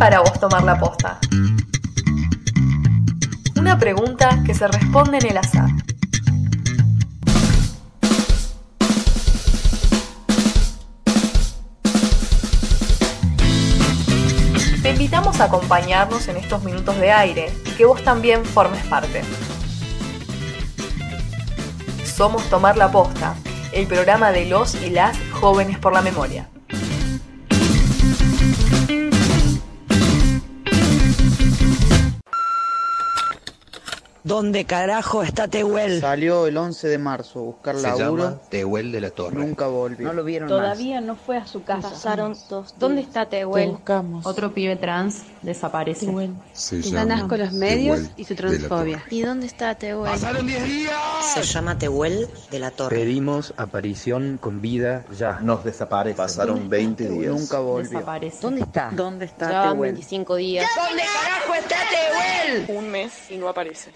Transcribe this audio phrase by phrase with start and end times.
[0.00, 1.18] para vos tomar la posta?
[3.54, 5.68] Una pregunta que se responde en el azar.
[14.82, 19.20] Te invitamos a acompañarnos en estos minutos de aire y que vos también formes parte.
[22.06, 23.34] Somos Tomar la Posta,
[23.72, 26.48] el programa de los y las jóvenes por la memoria.
[34.22, 36.00] ¿Dónde carajo está Tehuel?
[36.00, 38.24] Salió el 11 de marzo a buscar Se laburo.
[38.24, 39.36] llama Tehuel de la Torre.
[39.36, 40.06] Nunca volvió.
[40.08, 41.88] No lo vieron Todavía no fue a su casa.
[41.90, 43.08] Pasaron dos ¿Dónde días.
[43.08, 43.70] está Te Tehuel?
[43.70, 44.26] buscamos.
[44.26, 46.04] Otro pibe trans desaparece.
[46.06, 46.34] Tehuel.
[46.52, 48.98] Se Te llama con los medios Tehuel y su de la transfobia.
[48.98, 49.14] Torre.
[49.16, 50.18] ¿Y dónde está Tehuel?
[51.34, 52.96] Se llama Tehuel de la Torre.
[52.96, 55.40] Pedimos aparición con vida ya.
[55.40, 56.16] Nos desaparece.
[56.16, 57.32] Pasaron 20 días.
[57.32, 57.88] Nunca volvió.
[57.90, 58.38] Desaparece.
[58.42, 58.90] ¿Dónde está?
[58.92, 59.92] ¿Dónde está Tehuel?
[59.92, 60.66] 25 días.
[60.76, 62.76] ¿Dónde carajo está Tehuel?
[62.78, 63.90] un mes y no aparece.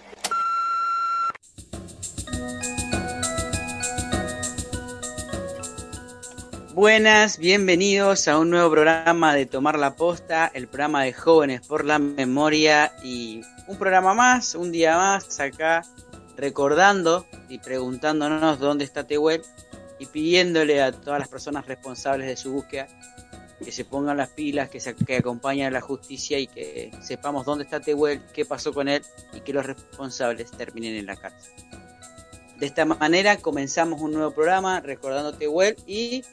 [6.74, 11.84] Buenas, bienvenidos a un nuevo programa de Tomar la Posta, el programa de jóvenes por
[11.84, 15.84] la memoria y un programa más, un día más acá
[16.36, 19.42] recordando y preguntándonos dónde está Tehuel
[20.00, 22.88] y pidiéndole a todas las personas responsables de su búsqueda
[23.64, 27.46] que se pongan las pilas, que, se, que acompañen a la justicia y que sepamos
[27.46, 29.00] dónde está Tehuel, qué pasó con él
[29.32, 31.54] y que los responsables terminen en la cárcel.
[32.58, 36.24] De esta manera comenzamos un nuevo programa recordando Tehuel y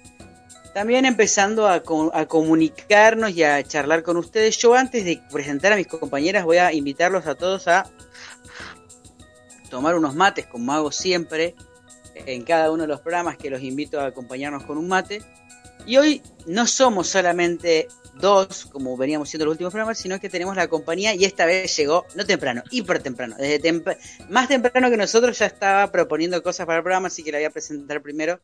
[0.73, 4.58] también empezando a, co- a comunicarnos y a charlar con ustedes.
[4.58, 7.89] Yo antes de presentar a mis compañeras voy a invitarlos a todos a
[9.69, 11.55] tomar unos mates, como hago siempre
[12.13, 15.22] en cada uno de los programas que los invito a acompañarnos con un mate.
[15.86, 20.56] Y hoy no somos solamente dos, como veníamos siendo los últimos programas, sino que tenemos
[20.56, 23.83] la compañía y esta vez llegó, no temprano, hiper temprano, desde
[24.30, 27.46] más temprano que nosotros ya estaba proponiendo cosas para el programa, así que la voy
[27.46, 28.41] a presentar primero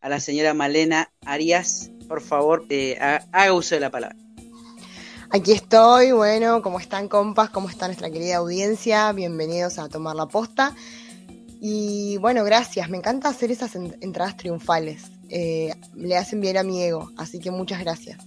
[0.00, 1.90] a la señora Malena Arias.
[2.08, 4.16] Por favor, eh, ha- haga uso de la palabra.
[5.30, 7.50] Aquí estoy, bueno, ¿cómo están compas?
[7.50, 9.12] ¿Cómo está nuestra querida audiencia?
[9.12, 10.74] Bienvenidos a Tomar la Posta.
[11.60, 15.04] Y bueno, gracias, me encanta hacer esas en- entradas triunfales.
[15.28, 18.18] Eh, le hacen bien a mi ego, así que muchas gracias.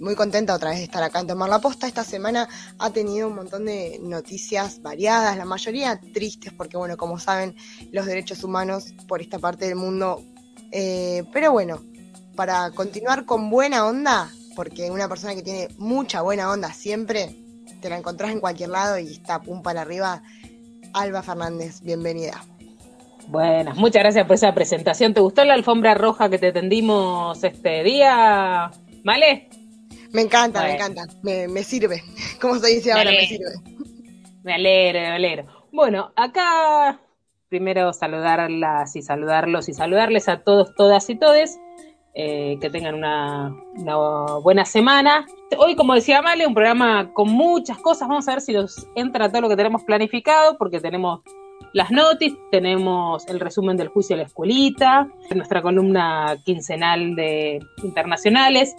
[0.00, 1.86] Muy contenta otra vez de estar acá en Tomar la Posta.
[1.88, 7.18] Esta semana ha tenido un montón de noticias variadas, la mayoría tristes, porque bueno, como
[7.18, 7.56] saben,
[7.90, 10.22] los derechos humanos por esta parte del mundo.
[10.72, 11.80] Eh, pero bueno,
[12.34, 17.36] para continuar con buena onda, porque una persona que tiene mucha buena onda siempre,
[17.80, 20.22] te la encontrás en cualquier lado y está pum para arriba.
[20.94, 22.42] Alba Fernández, bienvenida.
[23.28, 25.14] Buenas, muchas gracias por esa presentación.
[25.14, 28.70] ¿Te gustó la alfombra roja que te tendimos este día?
[29.04, 29.48] ¿Vale?
[30.12, 32.02] Me encanta, me encanta, me, me sirve.
[32.40, 33.10] ¿Cómo se dice ahora?
[33.10, 33.52] Me sirve.
[34.42, 35.46] Me alegro, me alegro.
[35.72, 37.00] Bueno, acá
[37.52, 41.60] primero saludarlas y saludarlos y saludarles a todos, todas y todes.
[42.14, 43.96] eh, que tengan una, una
[44.42, 45.26] buena semana.
[45.58, 48.08] Hoy, como decía Male, un programa con muchas cosas.
[48.08, 51.20] Vamos a ver si nos entra todo lo que tenemos planificado, porque tenemos
[51.74, 58.74] las notis, tenemos el resumen del juicio de la escuelita, nuestra columna quincenal de internacionales,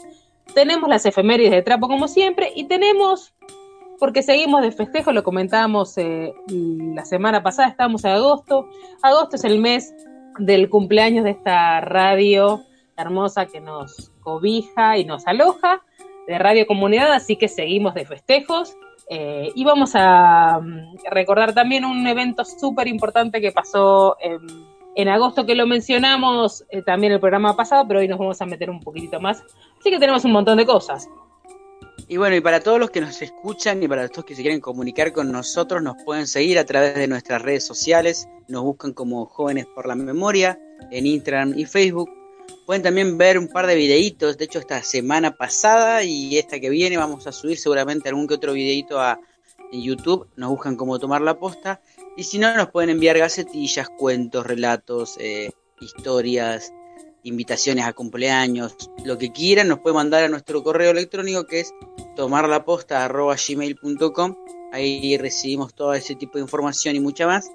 [0.53, 3.33] tenemos las efemérides de trapo como siempre y tenemos,
[3.99, 8.67] porque seguimos de festejo, lo comentábamos eh, la semana pasada, estamos en agosto,
[9.01, 9.93] agosto es el mes
[10.39, 12.61] del cumpleaños de esta radio
[12.97, 15.81] hermosa que nos cobija y nos aloja,
[16.27, 18.75] de Radio Comunidad, así que seguimos de festejos.
[19.09, 24.39] Eh, y vamos a mm, recordar también un evento súper importante que pasó en,
[24.95, 28.45] en agosto, que lo mencionamos eh, también el programa pasado, pero hoy nos vamos a
[28.45, 29.43] meter un poquitito más.
[29.79, 31.09] Así que tenemos un montón de cosas.
[32.07, 34.59] Y bueno, y para todos los que nos escuchan y para todos que se quieren
[34.59, 38.27] comunicar con nosotros, nos pueden seguir a través de nuestras redes sociales.
[38.47, 40.59] Nos buscan como Jóvenes por la Memoria
[40.91, 42.09] en Instagram y Facebook.
[42.65, 44.37] Pueden también ver un par de videitos.
[44.37, 48.33] De hecho, esta semana pasada y esta que viene vamos a subir seguramente algún que
[48.33, 49.19] otro videito a
[49.71, 50.27] YouTube.
[50.35, 51.81] Nos buscan como Tomar la Posta.
[52.17, 56.73] Y si no, nos pueden enviar gacetillas, cuentos, relatos, eh, historias,
[57.23, 61.73] invitaciones a cumpleaños, lo que quieran, nos puede mandar a nuestro correo electrónico que es
[62.15, 64.35] tomarlaposta.gmail.com.
[64.71, 67.49] Ahí recibimos todo ese tipo de información y mucha más.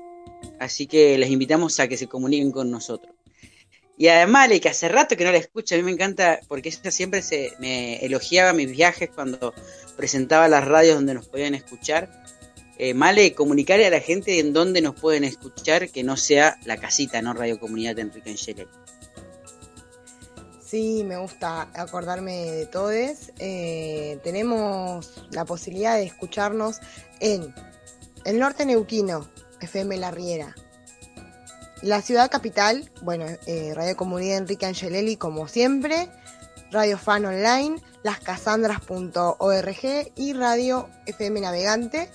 [0.59, 3.15] Así que les invitamos a que se comuniquen con nosotros.
[3.97, 6.93] Y además, que hace rato que no la escucho, a mí me encanta porque ella
[6.93, 9.53] siempre se me elogiaba mis viajes cuando
[9.97, 12.09] presentaba las radios donde nos podían escuchar.
[12.79, 16.77] Eh, Male, comunicarle a la gente en dónde nos pueden escuchar, que no sea la
[16.77, 18.69] casita, no Radio Comunidad Enrique Angelelli.
[20.69, 23.33] Sí, me gusta acordarme de todos.
[23.39, 26.81] Eh, tenemos la posibilidad de escucharnos
[27.21, 27.55] en
[28.27, 29.27] el norte neuquino,
[29.63, 30.55] FM La Riera.
[31.81, 36.11] La ciudad capital, bueno, eh, Radio Comunidad Enrique Angelelli, como siempre.
[36.71, 42.11] Radio Fan Online, lascasandras.org y Radio FM Navegante.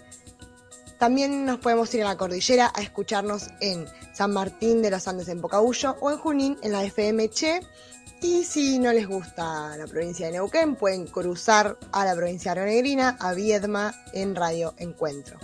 [1.00, 5.28] También nos podemos ir a la cordillera a escucharnos en San Martín de los Andes
[5.28, 7.62] en Pocahuyo o en Junín en la FM Che
[8.24, 12.64] y si no les gusta la provincia de Neuquén, pueden cruzar a la provincia de
[12.64, 15.38] Negrina, a Viedma, en Radio Encuentro.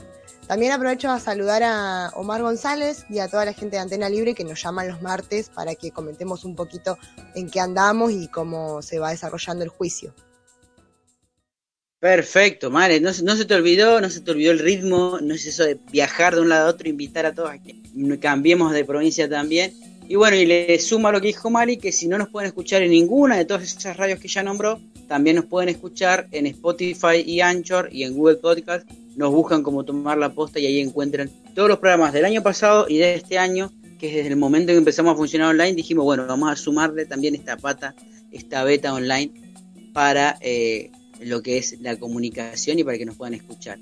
[0.48, 4.34] También aprovecho a saludar a Omar González y a toda la gente de Antena Libre
[4.34, 6.98] que nos llaman los martes para que comentemos un poquito
[7.36, 10.16] en qué andamos y cómo se va desarrollando el juicio.
[12.00, 15.46] Perfecto, Mare, no, no, se te olvidó, no se te olvidó el ritmo, no es
[15.46, 17.76] eso de viajar de un lado a otro, invitar a todos a que
[18.22, 19.89] cambiemos de provincia también.
[20.10, 22.82] Y bueno, y le suma lo que dijo Mari, que si no nos pueden escuchar
[22.82, 27.24] en ninguna de todas esas radios que ya nombró, también nos pueden escuchar en Spotify
[27.24, 28.90] y Anchor y en Google Podcast.
[29.16, 32.88] Nos buscan como tomar la posta y ahí encuentran todos los programas del año pasado
[32.90, 36.26] y de este año, que desde el momento que empezamos a funcionar online dijimos, bueno,
[36.26, 37.94] vamos a sumarle también esta pata,
[38.32, 39.32] esta beta online
[39.94, 40.90] para eh,
[41.20, 43.78] lo que es la comunicación y para que nos puedan escuchar.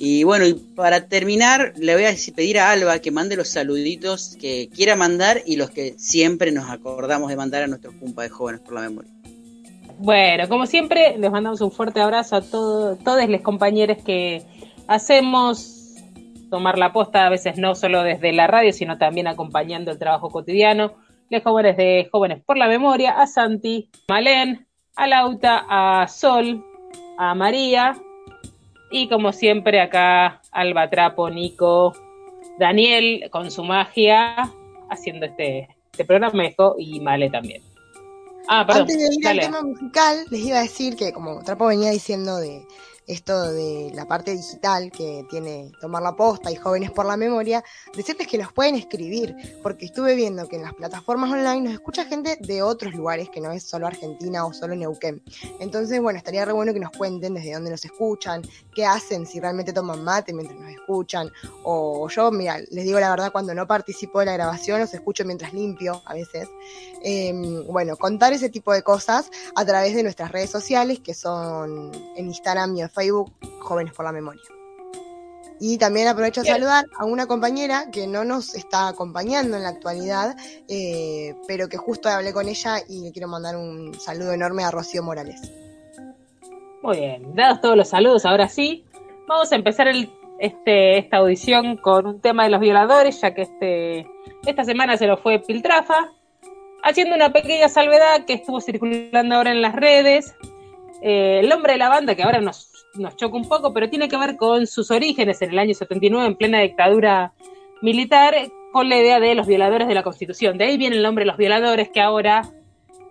[0.00, 4.36] Y bueno, y para terminar, le voy a pedir a Alba que mande los saluditos
[4.40, 8.30] que quiera mandar y los que siempre nos acordamos de mandar a nuestros compas de
[8.30, 9.10] jóvenes por la memoria.
[9.98, 12.96] Bueno, como siempre, les mandamos un fuerte abrazo a todos
[13.28, 14.44] los compañeros que
[14.86, 15.96] hacemos
[16.48, 20.30] tomar la posta, a veces no solo desde la radio, sino también acompañando el trabajo
[20.30, 20.92] cotidiano.
[21.28, 26.64] Los jóvenes de Jóvenes por la Memoria, a Santi, Malén, a Lauta, a Sol,
[27.18, 28.00] a María,
[28.90, 31.94] y como siempre acá Alba Trapo, Nico,
[32.58, 34.52] Daniel con su magia
[34.90, 36.44] haciendo este, este programa
[36.78, 37.62] y Male también.
[38.48, 41.66] Ah, perdón, Antes de ir al tema musical, les iba a decir que como Trapo
[41.66, 42.62] venía diciendo de
[43.08, 47.64] esto de la parte digital que tiene Tomar la Posta y Jóvenes por la Memoria,
[47.96, 52.04] decirles que nos pueden escribir, porque estuve viendo que en las plataformas online nos escucha
[52.04, 55.22] gente de otros lugares, que no es solo Argentina o solo Neuquén.
[55.58, 58.42] Entonces, bueno, estaría re bueno que nos cuenten desde dónde nos escuchan,
[58.74, 61.30] qué hacen, si realmente toman mate mientras nos escuchan,
[61.64, 65.24] o yo, mira, les digo la verdad, cuando no participo de la grabación, los escucho
[65.24, 66.46] mientras limpio a veces.
[67.02, 71.92] Em, bueno, contar ese tipo de cosas a través de nuestras redes sociales, que son
[72.16, 74.42] en Instagram y en Facebook Jóvenes por la Memoria.
[75.60, 79.70] Y también aprovecho a saludar a una compañera que no nos está acompañando en la
[79.70, 80.36] actualidad,
[80.68, 84.70] eh, pero que justo hablé con ella y le quiero mandar un saludo enorme a
[84.70, 85.40] Rocío Morales.
[86.82, 88.84] Muy bien, dados todos los saludos, ahora sí,
[89.26, 89.88] vamos a empezar
[90.38, 94.06] este, esta audición con un tema de los violadores, ya que este,
[94.46, 96.12] esta semana se lo fue Piltrafa,
[96.84, 100.34] haciendo una pequeña salvedad que estuvo circulando ahora en las redes.
[101.02, 104.08] Eh, el nombre de la banda, que ahora nos nos choca un poco, pero tiene
[104.08, 107.32] que ver con sus orígenes en el año 79, en plena dictadura
[107.82, 108.34] militar,
[108.72, 110.58] con la idea de los violadores de la Constitución.
[110.58, 112.42] De ahí viene el nombre de los violadores, que ahora,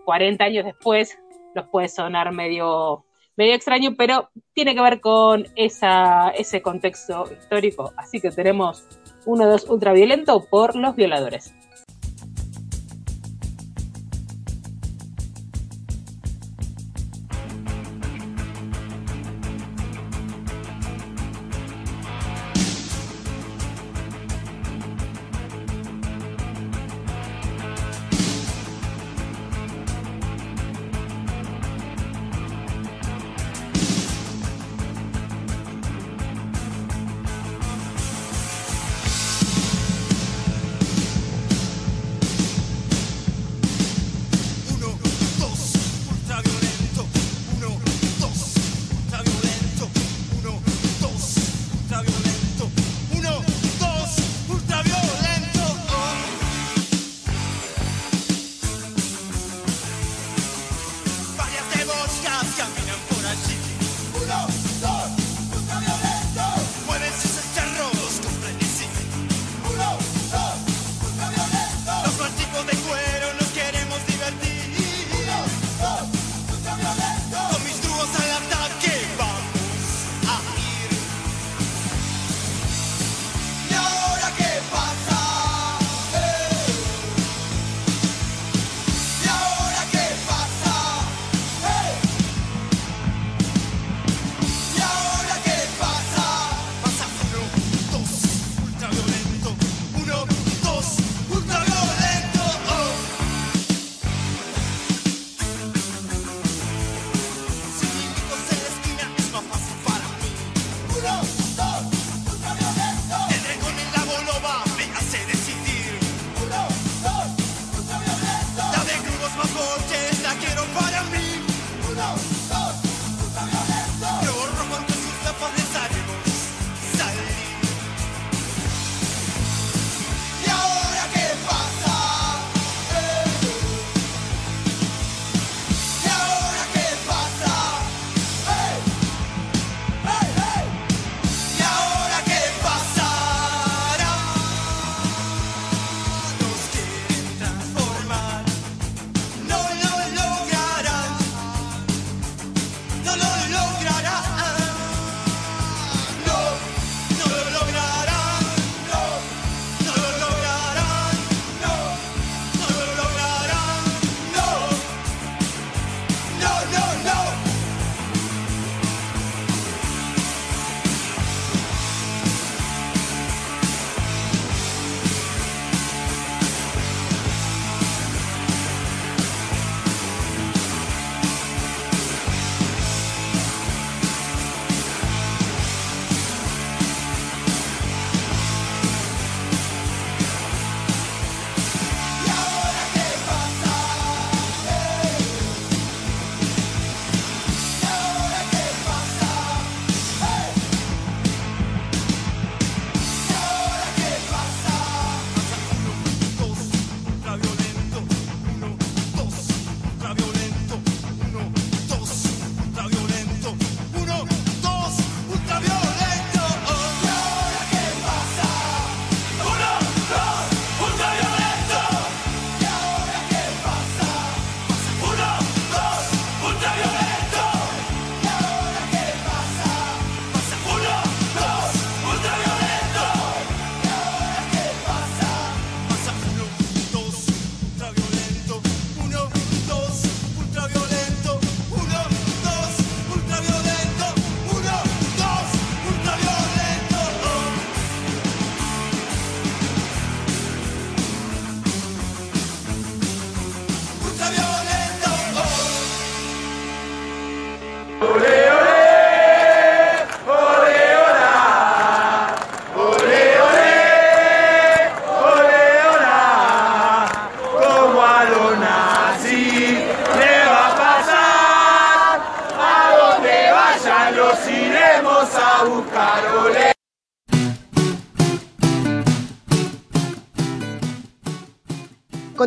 [0.06, 1.18] 40 años después,
[1.56, 7.94] los puede sonar medio, medio extraño, pero tiene que ver con esa, ese contexto histórico.
[7.98, 8.86] Así que tenemos
[9.26, 11.54] uno dos ultraviolento por los violadores.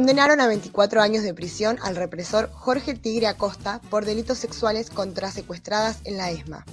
[0.01, 5.31] Condenaron a 24 años de prisión al represor Jorge Tigre Acosta por delitos sexuales contra
[5.31, 6.65] secuestradas en la ESMA.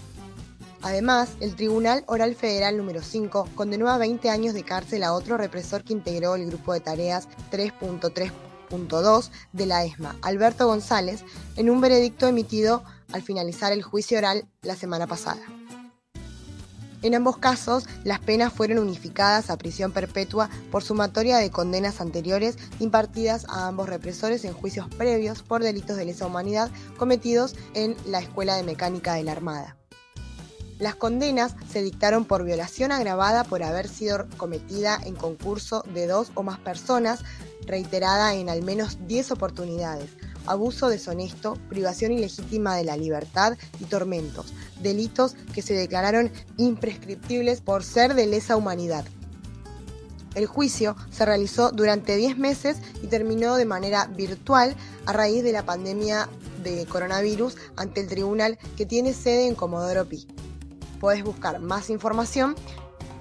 [0.82, 5.36] Además, el Tribunal Oral Federal número 5 condenó a 20 años de cárcel a otro
[5.36, 11.26] represor que integró el grupo de tareas 3.3.2 de la ESMA, Alberto González,
[11.58, 15.42] en un veredicto emitido al finalizar el juicio oral la semana pasada.
[17.04, 22.58] En ambos casos, las penas fueron unificadas a prisión perpetua por sumatoria de condenas anteriores
[22.80, 28.20] impartidas a ambos represores en juicios previos por delitos de lesa humanidad cometidos en la
[28.20, 29.78] Escuela de Mecánica de la Armada.
[30.80, 36.32] Las condenas se dictaron por violación agravada por haber sido cometida en concurso de dos
[36.36, 37.22] o más personas,
[37.66, 40.12] reiterada en al menos 10 oportunidades,
[40.48, 47.84] abuso deshonesto, privación ilegítima de la libertad y tormentos, delitos que se declararon imprescriptibles por
[47.84, 49.06] ser de lesa humanidad.
[50.36, 54.76] El juicio se realizó durante 10 meses y terminó de manera virtual
[55.06, 56.30] a raíz de la pandemia
[56.64, 60.28] de coronavirus ante el tribunal que tiene sede en Comodoro Pi.
[61.00, 62.56] Puedes buscar más información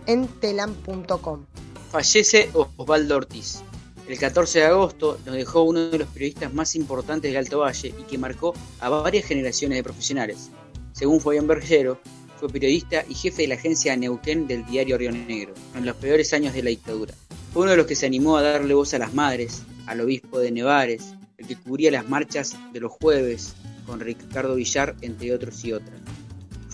[0.07, 1.47] en telam.com.
[1.91, 3.63] Fallece Osvaldo Ortiz.
[4.09, 7.89] El 14 de agosto nos dejó uno de los periodistas más importantes del Alto Valle
[7.89, 10.51] y que marcó a varias generaciones de profesionales.
[10.93, 11.99] Según Fabián Bergero,
[12.39, 16.33] fue periodista y jefe de la agencia Neuquén del diario Río Negro, en los peores
[16.33, 17.15] años de la dictadura.
[17.53, 20.39] Fue uno de los que se animó a darle voz a las madres, al obispo
[20.39, 23.55] de Nevares, el que cubría las marchas de los jueves
[23.87, 26.01] con Ricardo Villar, entre otros y otras.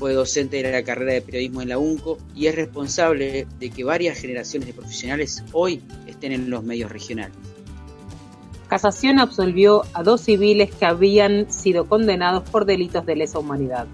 [0.03, 3.85] Fue docente de la carrera de periodismo en la UNCO y es responsable de que
[3.85, 7.37] varias generaciones de profesionales hoy estén en los medios regionales.
[8.67, 13.87] Casación absolvió a dos civiles que habían sido condenados por delitos de lesa humanidad.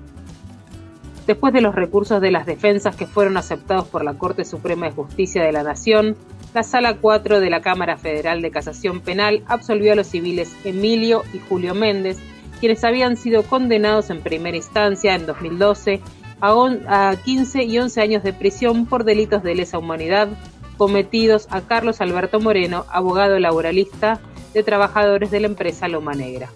[1.26, 4.92] Después de los recursos de las defensas que fueron aceptados por la Corte Suprema de
[4.92, 6.16] Justicia de la Nación,
[6.54, 11.22] la Sala 4 de la Cámara Federal de Casación Penal absolvió a los civiles Emilio
[11.34, 12.16] y Julio Méndez
[12.58, 16.00] quienes habían sido condenados en primera instancia en 2012
[16.40, 20.28] a, 15 y 11 años de prisión por delitos de lesa humanidad
[20.76, 24.20] cometidos a Carlos Alberto Moreno, abogado laboralista
[24.54, 26.48] de trabajadores de la empresa Loma Negra.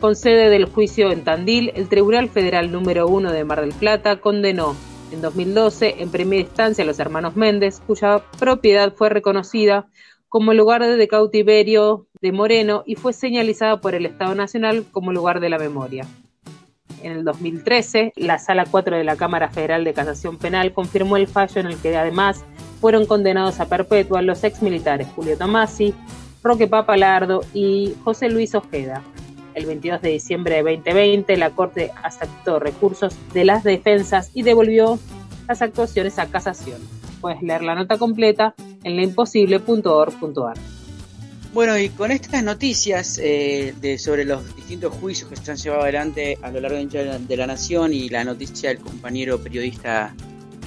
[0.00, 4.16] Con sede del juicio en Tandil, el Tribunal Federal número 1 de Mar del Plata
[4.16, 4.74] condenó
[5.12, 9.86] en 2012 en primera instancia a los hermanos Méndez, cuya propiedad fue reconocida
[10.32, 15.40] como lugar de cautiverio de Moreno y fue señalizada por el Estado Nacional como lugar
[15.40, 16.06] de la memoria.
[17.02, 21.28] En el 2013, la Sala 4 de la Cámara Federal de Casación Penal confirmó el
[21.28, 22.46] fallo en el que además
[22.80, 25.92] fueron condenados a perpetua los exmilitares Julio Tomasi,
[26.42, 29.02] Roque Papalardo y José Luis Ojeda.
[29.52, 34.98] El 22 de diciembre de 2020, la Corte aceptó recursos de las defensas y devolvió
[35.46, 36.80] las actuaciones a casación.
[37.22, 40.58] Puedes leer la nota completa en laimposible.org.ar.
[41.54, 45.82] Bueno, y con estas noticias eh, de, sobre los distintos juicios que se han llevado
[45.82, 50.14] adelante a lo largo de la nación y la noticia del compañero periodista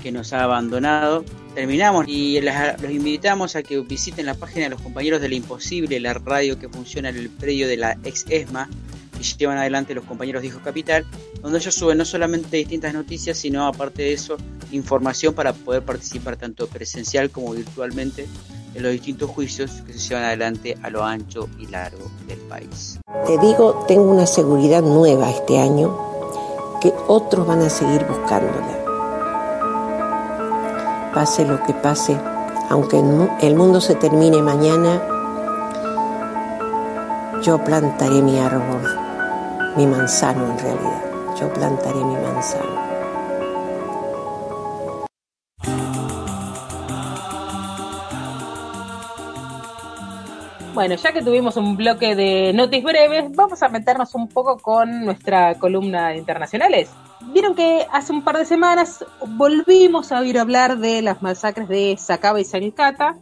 [0.01, 4.81] que nos ha abandonado, terminamos y los invitamos a que visiten la página de los
[4.81, 8.69] compañeros de La Imposible, la radio que funciona en el predio de la ex ESMA,
[9.15, 11.05] que llevan adelante los compañeros de Hijo Capital,
[11.41, 14.37] donde ellos suben no solamente distintas noticias, sino aparte de eso,
[14.71, 18.27] información para poder participar tanto presencial como virtualmente
[18.73, 22.99] en los distintos juicios que se llevan adelante a lo ancho y largo del país.
[23.25, 25.97] Te digo, tengo una seguridad nueva este año
[26.81, 28.83] que otros van a seguir buscándola.
[31.13, 32.17] Pase lo que pase,
[32.69, 32.99] aunque
[33.41, 35.01] el mundo se termine mañana,
[37.41, 38.94] yo plantaré mi árbol,
[39.75, 42.85] mi manzano en realidad, yo plantaré mi manzano.
[50.73, 55.05] Bueno, ya que tuvimos un bloque de noticias breves, vamos a meternos un poco con
[55.05, 56.89] nuestra columna de internacionales.
[57.33, 61.95] Vieron que hace un par de semanas volvimos a oír hablar de las masacres de
[61.97, 63.17] Sacaba y Sanicata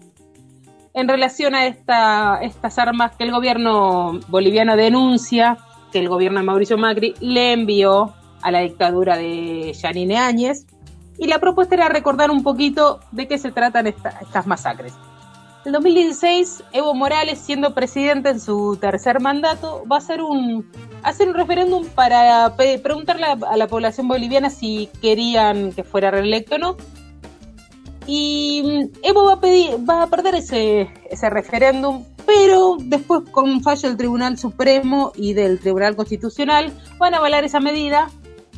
[0.94, 5.58] en relación a esta, estas armas que el gobierno boliviano denuncia
[5.94, 10.66] que el gobierno de Mauricio Macri le envió a la dictadura de Yanine Áñez.
[11.20, 14.94] Y la propuesta era recordar un poquito de qué se tratan estas masacres.
[15.66, 20.70] En 2016, Evo Morales, siendo presidente en su tercer mandato, va a hacer un,
[21.04, 26.58] hacer un referéndum para preguntarle a, la población boliviana si querían que fuera reelecto o
[26.58, 26.78] no.
[28.08, 33.98] Y mm, Evo va a, perder ese, ese referéndum, pero después con un fallo del
[33.98, 38.10] Tribunal Supremo y del Tribunal Constitucional van a avalar esa medida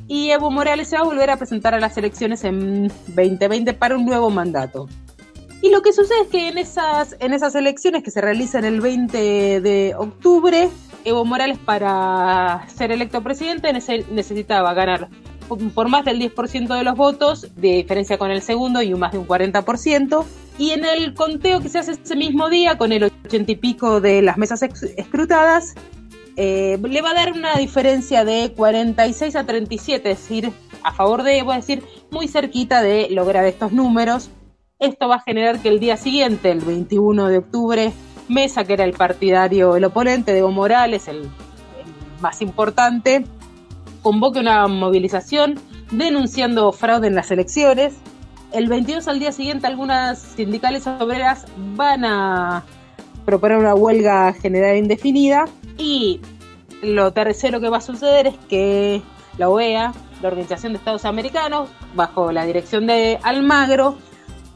[0.08, 3.98] y Evo Morales se va a volver a presentar a las elecciones en 2020 para
[3.98, 4.88] un nuevo mandato.
[5.62, 8.82] Y lo que sucede es que en esas, en esas elecciones que se realizan el
[8.82, 10.70] 20 de octubre,
[11.06, 15.10] Evo Morales para ser electo presidente necesitaba ganar
[15.74, 19.12] por más del 10% de los votos, de diferencia con el segundo y un más
[19.12, 20.26] de un 40%.
[20.58, 24.00] Y en el conteo que se hace ese mismo día, con el 80 y pico
[24.00, 25.76] de las mesas escrutadas,
[26.38, 30.52] eh, le va a dar una diferencia de 46 a 37, es decir,
[30.84, 34.30] a favor de Evo, es decir, muy cerquita de lograr estos números.
[34.80, 37.94] Esto va a generar que el día siguiente, el 21 de octubre,
[38.28, 41.30] Mesa, que era el partidario, el oponente de Evo Morales, el,
[42.22, 43.26] más importante,
[44.02, 45.60] convoque una movilización
[45.92, 47.94] denunciando fraude en las elecciones.
[48.52, 52.64] El 22 al día siguiente algunas sindicales obreras van a
[53.26, 55.46] proponer una huelga general indefinida
[55.78, 56.22] y
[56.82, 59.02] lo tercero que va a suceder es que
[59.38, 63.98] la OEA, la Organización de Estados Americanos, bajo la dirección de Almagro,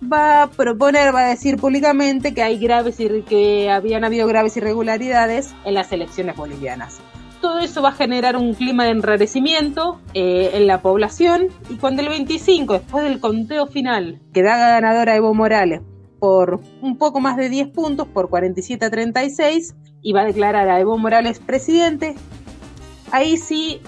[0.01, 2.97] va a proponer, va a decir públicamente que hay graves
[3.27, 7.01] que habían habido graves irregularidades en las elecciones bolivianas.
[7.41, 12.01] Todo eso va a generar un clima de enrarecimiento eh, en la población y cuando
[12.01, 15.81] el 25, después del conteo final, que da ganadora Evo Morales
[16.19, 20.67] por un poco más de 10 puntos, por 47 a 36, y va a declarar
[20.67, 22.15] a Evo Morales presidente,
[23.11, 23.81] ahí sí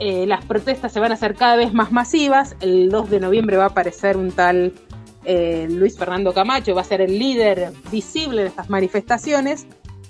[0.00, 2.56] eh, las protestas se van a hacer cada vez más masivas.
[2.60, 4.72] El 2 de noviembre va a aparecer un tal
[5.24, 9.66] eh, Luis Fernando Camacho va a ser el líder visible de estas manifestaciones.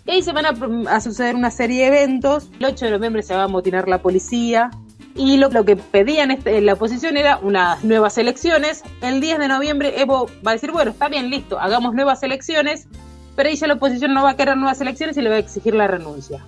[0.09, 0.47] Y ahí se van
[0.89, 2.49] a, suceder una serie de eventos.
[2.59, 4.71] El 8 de noviembre se va a motinar la policía.
[5.15, 8.85] Y lo, que pedían este, la oposición era unas nuevas elecciones.
[9.03, 12.89] El 10 de noviembre Evo va a decir, bueno, está bien, listo, hagamos nuevas elecciones.
[13.37, 15.41] Pero ahí ya la oposición no va a querer nuevas elecciones y le va a
[15.41, 16.43] exigir la renuncia.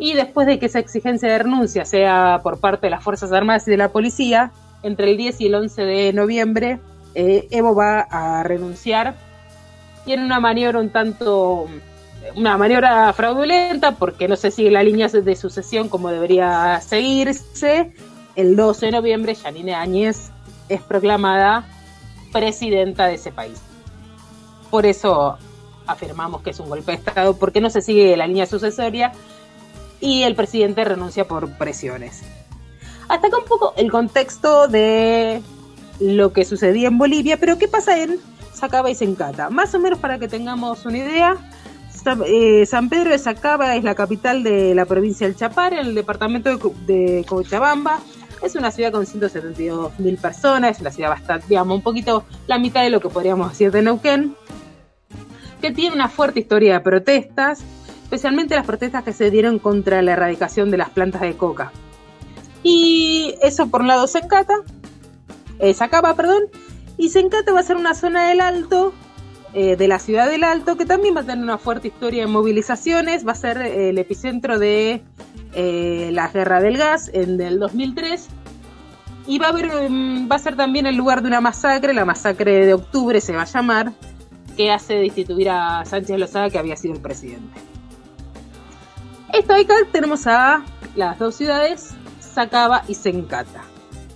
[0.00, 3.68] Y después de que esa exigencia de renuncia sea por parte de las Fuerzas Armadas
[3.68, 4.50] y de la policía,
[4.82, 6.80] entre el 10 y el 11 de noviembre
[7.14, 9.14] eh, Evo va a renunciar
[10.06, 11.66] y en una maniobra un tanto,
[12.36, 17.92] una maniobra fraudulenta porque no se sigue la línea de sucesión como debería seguirse,
[18.36, 20.30] el 12 de noviembre Janine Áñez
[20.68, 21.66] es proclamada
[22.32, 23.60] presidenta de ese país.
[24.70, 25.36] Por eso
[25.86, 29.12] afirmamos que es un golpe de Estado porque no se sigue la línea sucesoria
[30.00, 32.22] y el presidente renuncia por presiones.
[33.08, 35.42] Hasta acá un poco el contexto de
[35.98, 38.18] lo que sucedía en Bolivia, pero ¿qué pasa en
[38.54, 39.50] Sacaba y Sencata?
[39.50, 41.36] Más o menos para que tengamos una idea,
[42.26, 45.94] eh, San Pedro de Sacaba es la capital de la provincia del Chapar, en el
[45.94, 48.00] departamento de, Cochabamba.
[48.42, 52.58] Es una ciudad con 172 mil personas, es una ciudad bastante, digamos, un poquito la
[52.58, 54.34] mitad de lo que podríamos decir de Neuquén,
[55.60, 57.62] que tiene una fuerte historia de protestas
[58.10, 61.70] especialmente las protestas que se dieron contra la erradicación de las plantas de coca.
[62.64, 64.54] Y eso por un lado se encata,
[65.60, 65.76] eh,
[66.16, 66.42] perdón,
[66.96, 68.92] y Sencata va a ser una zona del Alto,
[69.52, 72.28] eh, de la ciudad del Alto, que también va a tener una fuerte historia de
[72.28, 75.02] movilizaciones, va a ser eh, el epicentro de
[75.54, 78.28] eh, la guerra del gas en el 2003
[79.26, 82.64] y va a, mm, va a ser también el lugar de una masacre, la masacre
[82.64, 83.92] de octubre se va a llamar,
[84.56, 87.60] que hace destituir a Sánchez Lozada, que había sido el presidente.
[89.32, 93.64] Esto acá tenemos a las dos ciudades, Sacaba y Sencata.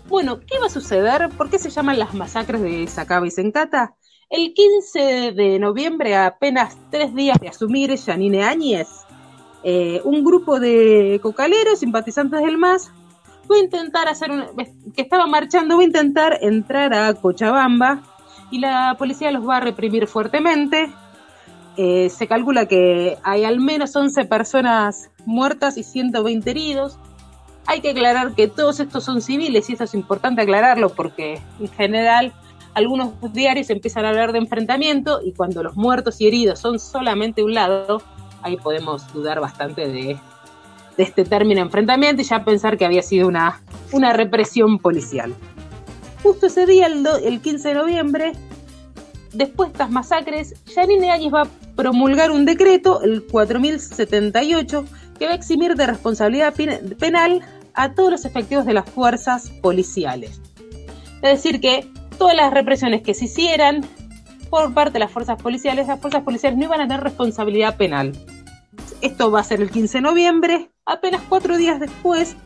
[0.08, 1.28] Bueno, ¿qué va a suceder?
[1.30, 3.94] ¿Por qué se llaman las masacres de Sacaba y Sencata?
[4.36, 8.88] El 15 de noviembre, a apenas tres días de asumir Janine Áñez,
[9.62, 12.90] eh, un grupo de cocaleros, simpatizantes del MAS,
[13.48, 14.46] va a intentar hacer un,
[14.92, 18.02] que estaba marchando, va a intentar entrar a Cochabamba
[18.50, 20.90] y la policía los va a reprimir fuertemente.
[21.76, 26.98] Eh, se calcula que hay al menos 11 personas muertas y 120 heridos.
[27.66, 31.68] Hay que aclarar que todos estos son civiles y eso es importante aclararlo porque en
[31.68, 32.32] general
[32.74, 37.42] algunos diarios empiezan a hablar de enfrentamiento y cuando los muertos y heridos son solamente
[37.42, 38.02] un lado,
[38.42, 40.18] ahí podemos dudar bastante de,
[40.96, 45.34] de este término enfrentamiento y ya pensar que había sido una, una represión policial.
[46.22, 48.32] Justo ese día, el, el 15 de noviembre,
[49.32, 54.84] después de estas masacres, Janine Áñez va a promulgar un decreto, el 4078,
[55.18, 56.54] que va a eximir de responsabilidad
[56.98, 57.42] penal
[57.74, 60.40] a todos los efectivos de las fuerzas policiales.
[61.22, 63.84] Es decir, que todas las represiones que se hicieran
[64.50, 68.12] por parte de las fuerzas policiales, las fuerzas policiales no iban a tener responsabilidad penal.
[69.00, 70.70] Esto va a ser el 15 de noviembre.
[70.86, 72.36] Apenas cuatro días después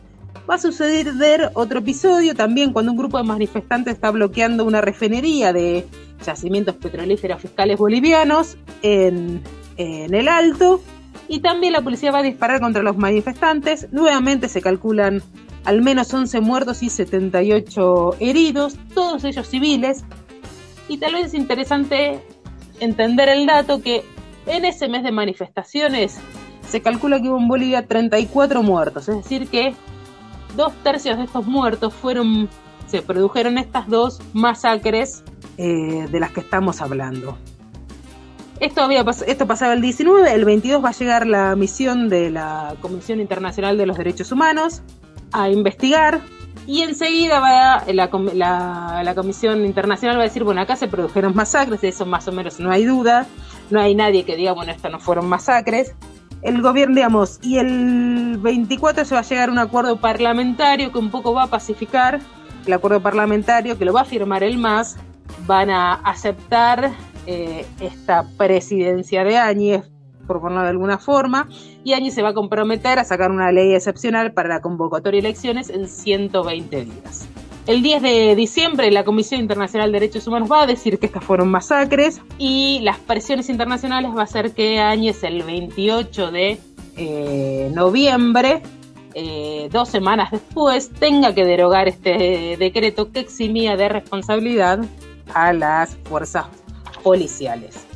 [0.49, 5.53] va a suceder otro episodio también cuando un grupo de manifestantes está bloqueando una refinería
[5.53, 5.85] de
[6.25, 9.41] yacimientos petrolíferos fiscales bolivianos en,
[9.77, 10.81] en el Alto.
[11.27, 13.87] Y también la policía va a disparar contra los manifestantes.
[13.91, 15.21] Nuevamente se calculan
[15.69, 20.03] al menos 11 muertos y 78 heridos, todos ellos civiles.
[20.87, 22.19] Y tal vez es interesante
[22.79, 24.03] entender el dato que
[24.47, 26.17] en ese mes de manifestaciones
[26.67, 29.75] se calcula que hubo en Bolivia 34 muertos, es decir que
[30.57, 32.49] dos tercios de estos muertos fueron,
[32.87, 35.23] se produjeron estas dos masacres
[35.59, 37.37] eh, de las que estamos hablando.
[38.59, 42.75] Esto, había, esto pasaba el 19, el 22 va a llegar la misión de la
[42.81, 44.81] Comisión Internacional de los Derechos Humanos
[45.31, 46.21] a investigar
[46.69, 51.35] y enseguida va la, la, la, Comisión Internacional va a decir, bueno, acá se produjeron
[51.35, 53.25] masacres, de eso más o menos no hay duda,
[53.71, 55.95] no hay nadie que diga, bueno, estas no fueron masacres.
[56.41, 60.99] El gobierno, digamos, y el 24 se va a llegar a un acuerdo parlamentario que
[60.99, 62.19] un poco va a pacificar,
[62.65, 64.97] el acuerdo parlamentario que lo va a firmar el MAS,
[65.47, 66.91] van a aceptar
[67.25, 69.89] eh, esta presidencia de Áñez,
[70.27, 71.49] por ponerlo de alguna forma,
[71.93, 75.69] Áñez se va a comprometer a sacar una ley excepcional para la convocatoria de elecciones
[75.69, 77.27] en 120 días.
[77.67, 81.23] El 10 de diciembre la Comisión Internacional de Derechos Humanos va a decir que estas
[81.23, 86.59] fueron masacres y las presiones internacionales va a hacer que Áñez el 28 de
[86.97, 88.63] eh, noviembre,
[89.13, 94.79] eh, dos semanas después, tenga que derogar este decreto que eximía de responsabilidad
[95.33, 96.45] a las fuerzas
[97.03, 97.88] policiales.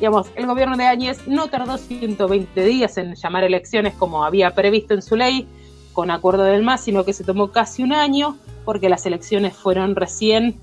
[0.00, 4.94] Digamos, el gobierno de Áñez no tardó 120 días en llamar elecciones como había previsto
[4.94, 5.46] en su ley,
[5.92, 9.94] con acuerdo del MAS, sino que se tomó casi un año porque las elecciones fueron
[9.94, 10.58] recién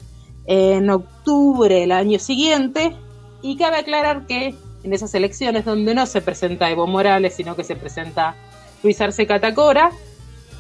[0.47, 2.95] en octubre del año siguiente.
[3.43, 7.63] Y cabe aclarar que en esas elecciones donde no se presenta Evo Morales, sino que
[7.63, 8.35] se presenta
[8.81, 9.91] Luis Arce Catacora,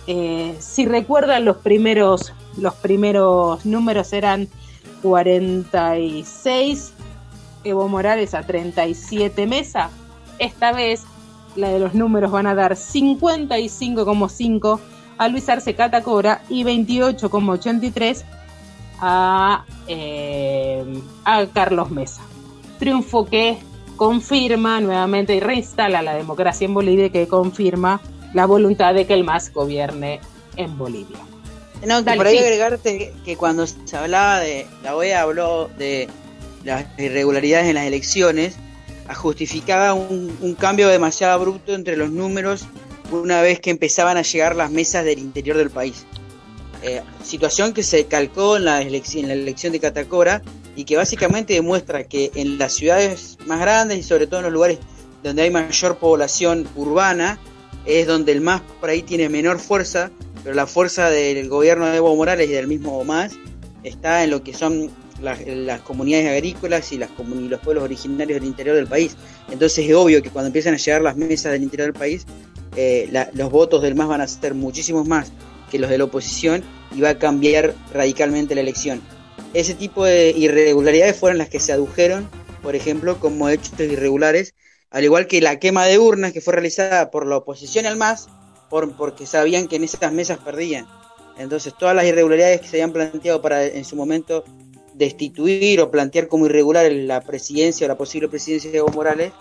[0.05, 4.47] eh, si recuerdan los primeros, los primeros números eran
[5.01, 6.93] 46
[7.67, 9.89] Evo Morales a 37 Mesa,
[10.39, 11.03] esta vez
[11.55, 14.79] la de los números van a dar 55,5
[15.17, 18.23] a Luis Arce Catacora y 28,83
[18.99, 22.21] a, eh, a Carlos Mesa.
[22.79, 23.57] Triunfo que
[23.95, 27.99] confirma nuevamente y reinstala la democracia en Bolivia y que confirma
[28.33, 30.19] la voluntad de que el MAS gobierne
[30.55, 31.17] en Bolivia.
[31.85, 36.09] No, que por ahí agregarte que cuando se hablaba de, la OEA habló de
[36.67, 38.55] las irregularidades en las elecciones,
[39.15, 42.67] justificaba un, un cambio demasiado abrupto entre los números
[43.11, 46.05] una vez que empezaban a llegar las mesas del interior del país.
[46.83, 50.43] Eh, situación que se calcó en la, elección, en la elección de Catacora
[50.75, 54.53] y que básicamente demuestra que en las ciudades más grandes y sobre todo en los
[54.53, 54.77] lugares
[55.23, 57.39] donde hay mayor población urbana
[57.85, 60.11] es donde el MAS por ahí tiene menor fuerza,
[60.43, 63.33] pero la fuerza del gobierno de Evo Morales y del mismo MAS
[63.83, 68.75] está en lo que son las comunidades agrícolas y, las los pueblos originarios del interior
[68.75, 69.15] del país.
[69.49, 72.25] Entonces es obvio que cuando empiezan a llegar las mesas del interior del país,
[72.75, 75.31] eh, los votos del MAS van a ser muchísimos más
[75.71, 76.63] que los de la oposición
[76.95, 79.01] y va a cambiar radicalmente la elección.
[79.53, 82.29] Ese tipo de irregularidades fueron las que se adujeron,
[82.61, 84.53] por ejemplo, como hechos irregulares,
[84.91, 88.27] al igual que la quema de urnas que fue realizada por la oposición al MAS,
[88.69, 90.87] por, porque sabían que en esas mesas perdían.
[91.37, 94.43] Entonces, todas las irregularidades que se habían planteado para en su momento
[94.97, 99.31] destituir o plantear como irregular la presidencia o la posible presidencia de Evo Morales,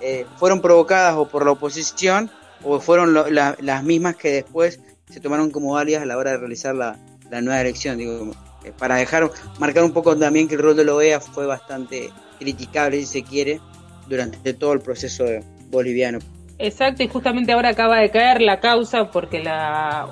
[0.00, 2.30] eh, fueron provocadas o por la oposición
[2.62, 6.74] o fueron las mismas que después se tomaron como válidas a la hora de realizar
[6.74, 6.98] la,
[7.30, 7.98] nueva elección.
[7.98, 8.32] Digo,
[8.64, 12.10] eh, para dejar marcar un poco también que el rol de la OEA fue bastante
[12.38, 13.60] criticable, si se quiere,
[14.08, 15.24] durante todo el proceso
[15.70, 16.18] boliviano.
[16.58, 20.08] Exacto, y justamente ahora acaba de caer la causa porque la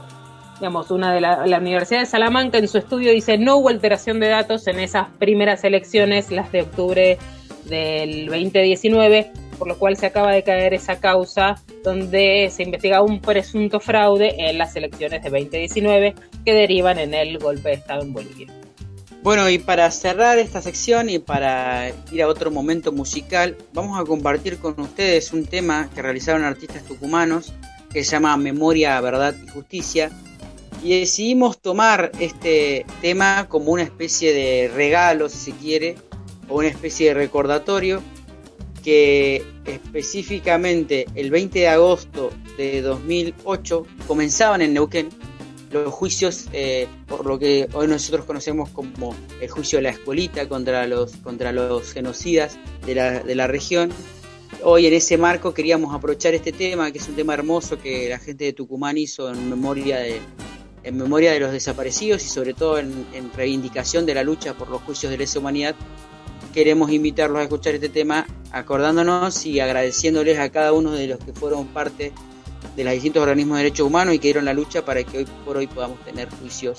[0.59, 4.29] digamos, una de la, Universidad de Salamanca en su estudio dice no hubo alteración de
[4.29, 7.19] datos en esas primeras elecciones, las de octubre
[7.65, 13.21] del 2019, por lo cual se acaba de caer esa causa donde se investiga un
[13.21, 16.15] presunto fraude en las elecciones de 2019
[16.45, 18.47] que derivan en el golpe de Estado en Bolivia.
[19.23, 24.05] Bueno, y para cerrar esta sección y para ir a otro momento musical, vamos a
[24.05, 27.53] compartir con ustedes un tema que realizaron artistas tucumanos
[27.93, 30.11] que se llama Memoria, Verdad y Justicia.
[30.83, 35.97] Y decidimos tomar este tema como una especie de regalo, si se quiere,
[36.49, 38.03] o una especie de recordatorio
[38.85, 45.09] que específicamente el 20 de agosto de 2008 comenzaban en Neuquén
[45.73, 50.49] los juicios, eh, por lo que hoy nosotros conocemos como el juicio de la escuelita
[50.49, 53.91] contra los, contra los genocidas de la, de la región.
[54.63, 58.19] Hoy en ese marco queríamos aprovechar este tema, que es un tema hermoso que la
[58.19, 60.21] gente de Tucumán hizo en memoria de,
[60.87, 64.71] en memoria de los desaparecidos y sobre todo en, en reivindicación de la lucha por
[64.71, 65.75] los juicios de lesa humanidad.
[66.55, 71.33] Queremos invitarlos a escuchar este tema acordándonos y agradeciéndoles a cada uno de los que
[71.33, 72.13] fueron parte
[72.77, 75.27] de los distintos organismos de derechos humanos y que dieron la lucha para que hoy
[75.45, 76.79] por hoy podamos tener juicios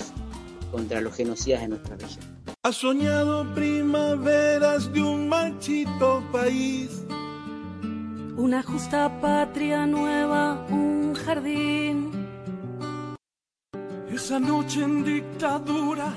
[0.72, 2.24] contra los genocidas de nuestra región.
[2.62, 7.04] Ha soñado primaveras de un machito país,
[8.36, 12.17] una justa patria nueva, un jardín.
[14.12, 16.12] Esa noche en dictadura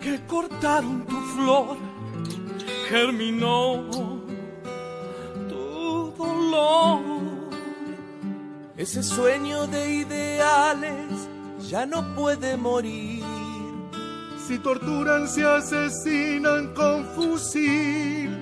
[0.00, 1.76] que cortaron tu flor,
[2.88, 3.84] germinó
[5.48, 7.24] tu dolor
[8.76, 11.28] ese sueño de ideales
[11.70, 13.22] ya no puede morir.
[14.46, 18.36] Si torturan, se asesinan con fusil.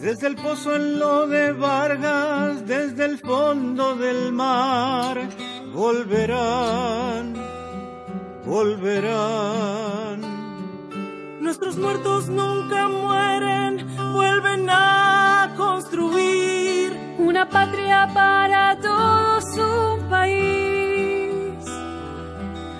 [0.00, 5.18] Desde el pozo en lo de Vargas, desde el fondo del mar,
[5.72, 7.09] volverán,
[8.60, 10.20] volverán.
[11.40, 21.64] Nuestros muertos nunca mueren, vuelven a construir una patria para todos un país.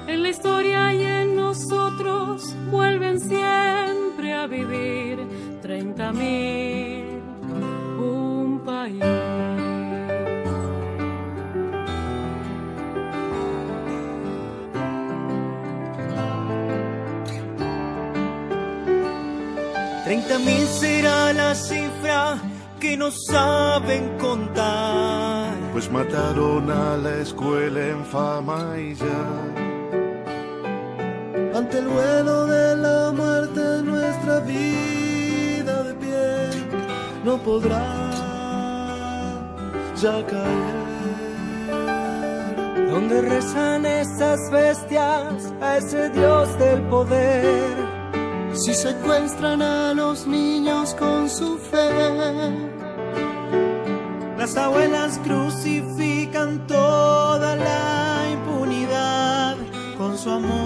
[0.07, 5.17] En la historia y en nosotros vuelven siempre a vivir
[5.63, 7.23] treinta mil,
[7.99, 9.60] un país.
[20.45, 22.39] Mil será la cifra
[22.81, 25.53] que no saben contar.
[25.73, 29.23] Pues mataron a la escuela en fama y ya.
[31.55, 36.51] Ante el vuelo de la muerte nuestra vida de pie
[37.25, 37.87] no podrá
[40.01, 40.81] ya caer.
[42.91, 47.90] Donde rezan esas bestias a ese Dios del poder
[48.61, 52.53] si secuestran a los niños con su fe.
[54.37, 59.57] Las abuelas crucifican toda la impunidad
[59.97, 60.60] con su amor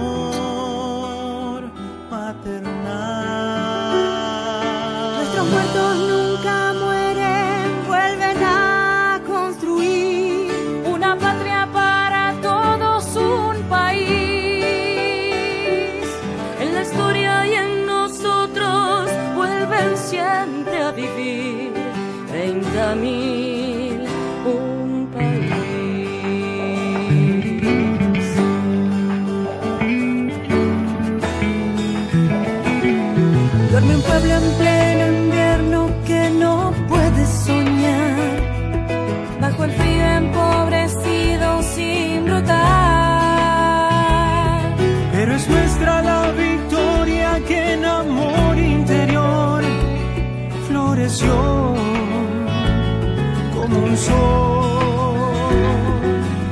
[53.54, 55.32] como un sol.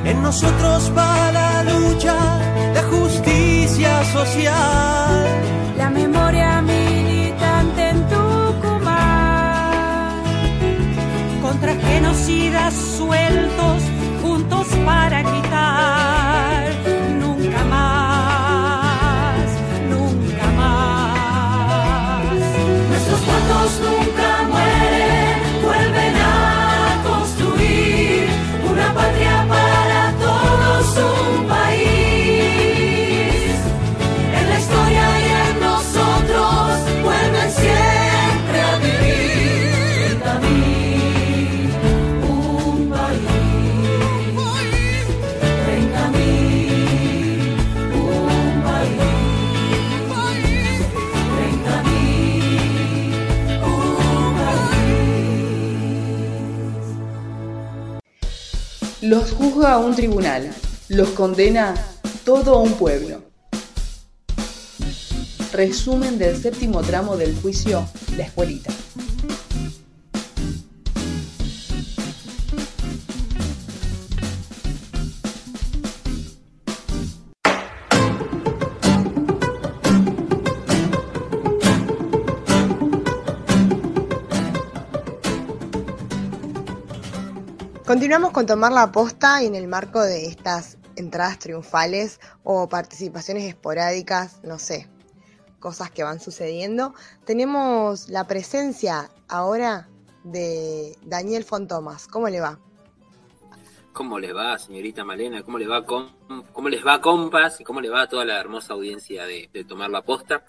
[0.05, 2.15] En nosotros va la lucha
[2.73, 5.27] de justicia social.
[5.77, 8.93] La memoria militante en Tucumán.
[11.41, 13.83] Contra genocidas sueltos,
[14.21, 15.52] juntos para quitar.
[59.13, 60.51] Los juzga un tribunal,
[60.89, 61.75] los condena
[62.25, 63.21] todo un pueblo.
[65.51, 68.71] Resumen del séptimo tramo del juicio La Escuelita.
[87.93, 93.43] Continuamos con tomar la posta y en el marco de estas entradas triunfales o participaciones
[93.43, 94.89] esporádicas, no sé,
[95.59, 96.95] cosas que van sucediendo.
[97.23, 99.89] Tenemos la presencia ahora
[100.23, 102.07] de Daniel Fontomas.
[102.07, 102.57] ¿Cómo le va?
[103.93, 105.43] ¿Cómo les va, señorita Malena?
[105.43, 106.09] ¿Cómo les va, com-
[106.51, 107.61] cómo les va compas?
[107.61, 110.43] ¿Y cómo le va a toda la hermosa audiencia de, de Tomar la Posta?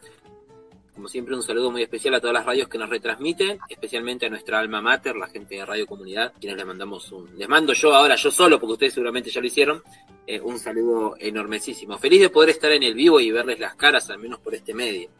[0.94, 4.30] Como siempre, un saludo muy especial a todas las radios que nos retransmiten, especialmente a
[4.30, 7.36] nuestra alma mater, la gente de Radio Comunidad, quienes les mandamos un...
[7.36, 9.82] Les mando yo ahora, yo solo, porque ustedes seguramente ya lo hicieron,
[10.24, 11.98] eh, un saludo enormesísimo.
[11.98, 14.72] Feliz de poder estar en el vivo y verles las caras, al menos por este
[14.72, 15.10] medio.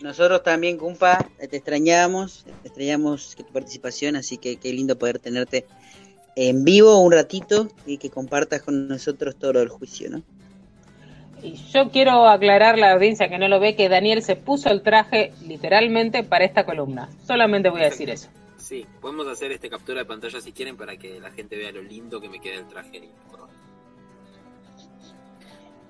[0.00, 5.66] Nosotros también, compa, te extrañamos, extrañamos que tu participación, así que qué lindo poder tenerte
[6.34, 10.22] en vivo un ratito y que compartas con nosotros todo el juicio, ¿no?
[11.44, 14.70] Y yo quiero aclarar a la audiencia que no lo ve que Daniel se puso
[14.70, 17.10] el traje literalmente para esta columna.
[17.26, 18.30] Solamente voy a decir eso.
[18.56, 21.82] Sí, podemos hacer este captura de pantalla si quieren para que la gente vea lo
[21.82, 22.98] lindo que me queda el traje.
[22.98, 23.14] lindo.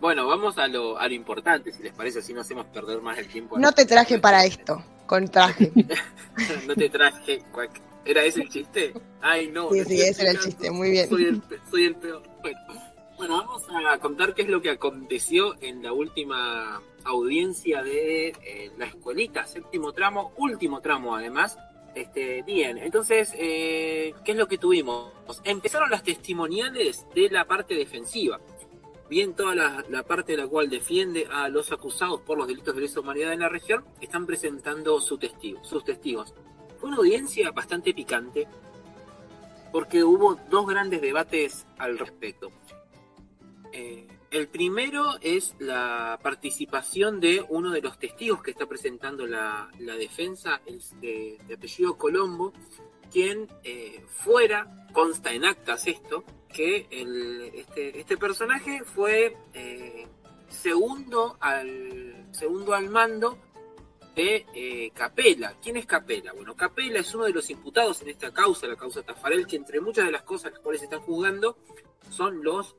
[0.00, 3.16] Bueno, vamos a lo, a lo importante, si les parece, así no hacemos perder más
[3.16, 3.56] el tiempo.
[3.56, 5.70] No te traje para esto, con traje.
[6.66, 7.42] no te traje.
[7.52, 7.80] cuac.
[8.04, 8.92] ¿Era ese el chiste?
[9.22, 9.70] Ay, no.
[9.70, 11.08] Sí, sí, ese era el chiste, muy bien.
[11.08, 12.22] Soy el, soy el peor.
[12.42, 12.93] Bueno.
[13.28, 18.84] Vamos a contar qué es lo que aconteció en la última audiencia de eh, la
[18.84, 21.56] escuelita, séptimo tramo, último tramo además.
[21.94, 25.12] Este, bien, entonces, eh, ¿qué es lo que tuvimos?
[25.44, 28.40] Empezaron las testimoniales de la parte defensiva.
[29.08, 32.74] Bien, toda la, la parte de la cual defiende a los acusados por los delitos
[32.74, 36.34] de lesa humanidad en la región están presentando su testigo, sus testigos.
[36.78, 38.48] Fue una audiencia bastante picante
[39.74, 42.52] porque hubo dos grandes debates al respecto.
[43.76, 49.68] Eh, el primero es la participación de uno de los testigos que está presentando la,
[49.98, 52.52] defensa, el de, de apellido Colombo,
[53.10, 56.22] quien eh, fuera, consta en actas esto,
[56.52, 56.86] que
[57.52, 60.06] este, este personaje fue eh,
[60.48, 63.36] segundo, al, segundo al mando
[64.14, 65.56] de Capela.
[65.60, 66.32] ¿Quién es Capela?
[66.32, 69.80] Bueno, Capela es uno de los imputados en esta causa, la causa Tafarel, que entre
[69.80, 71.56] muchas de las cosas las cuales se están juzgando
[72.10, 72.76] son los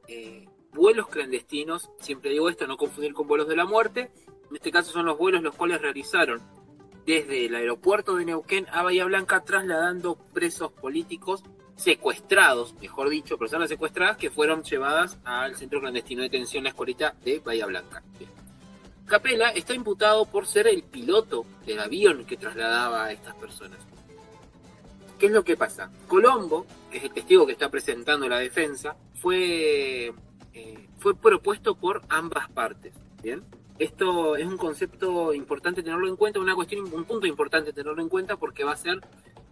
[0.75, 1.89] vuelos clandestinos.
[1.99, 4.11] Siempre digo esto, no confundir con vuelos de la muerte.
[4.49, 6.43] En este caso son los vuelos los cuales realizaron
[7.05, 11.43] desde el aeropuerto de Neuquén a Bahía Blanca, trasladando presos políticos
[11.75, 17.15] secuestrados, mejor dicho, personas secuestradas que fueron llevadas al centro clandestino de detención, la escuelita
[17.23, 18.03] de Bahía Blanca.
[19.05, 23.79] Capela está imputado por ser el piloto del avión que trasladaba a estas personas.
[25.19, 25.91] ¿Qué es lo que pasa?
[26.07, 30.13] Colombo, que es el testigo que está presentando la defensa, fue,
[30.55, 32.93] eh, fue propuesto por ambas partes.
[33.21, 33.43] ¿bien?
[33.77, 38.09] Esto es un concepto importante tenerlo en cuenta, una cuestión, un punto importante tenerlo en
[38.09, 38.99] cuenta porque va a ser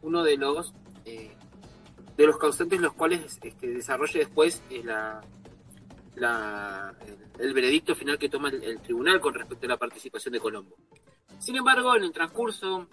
[0.02, 0.74] uno de los
[1.06, 1.32] eh,
[2.18, 4.84] de los causantes los cuales este, desarrolle después eh,
[7.40, 10.76] el, veredicto final que toma el, el tribunal con respecto a la participación de Colombo.
[11.40, 12.88] Sin embargo, en el transcurso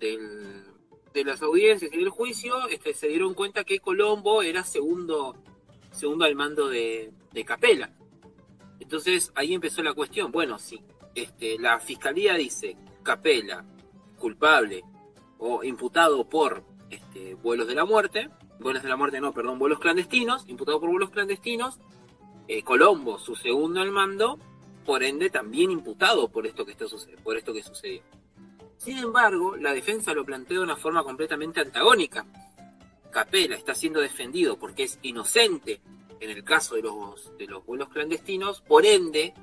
[0.00, 0.64] del-
[1.12, 5.34] de las audiencias y del juicio, este, se dieron cuenta que Colombo era segundo,
[5.96, 7.90] segundo al mando de, de Capela.
[8.78, 10.30] Entonces ahí empezó la cuestión.
[10.30, 10.80] Bueno, sí,
[11.14, 13.64] este, la fiscalía dice Capela
[14.18, 14.84] culpable
[15.38, 18.30] o imputado por este, vuelos de la muerte,
[18.60, 21.78] vuelos de la muerte no, perdón, vuelos clandestinos, imputado por vuelos clandestinos,
[22.48, 24.38] eh, Colombo, su segundo al mando,
[24.84, 26.84] por ende también imputado por esto que está
[27.24, 28.02] por esto que sucedió.
[28.76, 32.24] Sin embargo, la defensa lo plantea de una forma completamente antagónica.
[33.10, 35.80] Capela está siendo defendido porque es inocente
[36.20, 39.34] en el caso de los, de los vuelos clandestinos, por ende,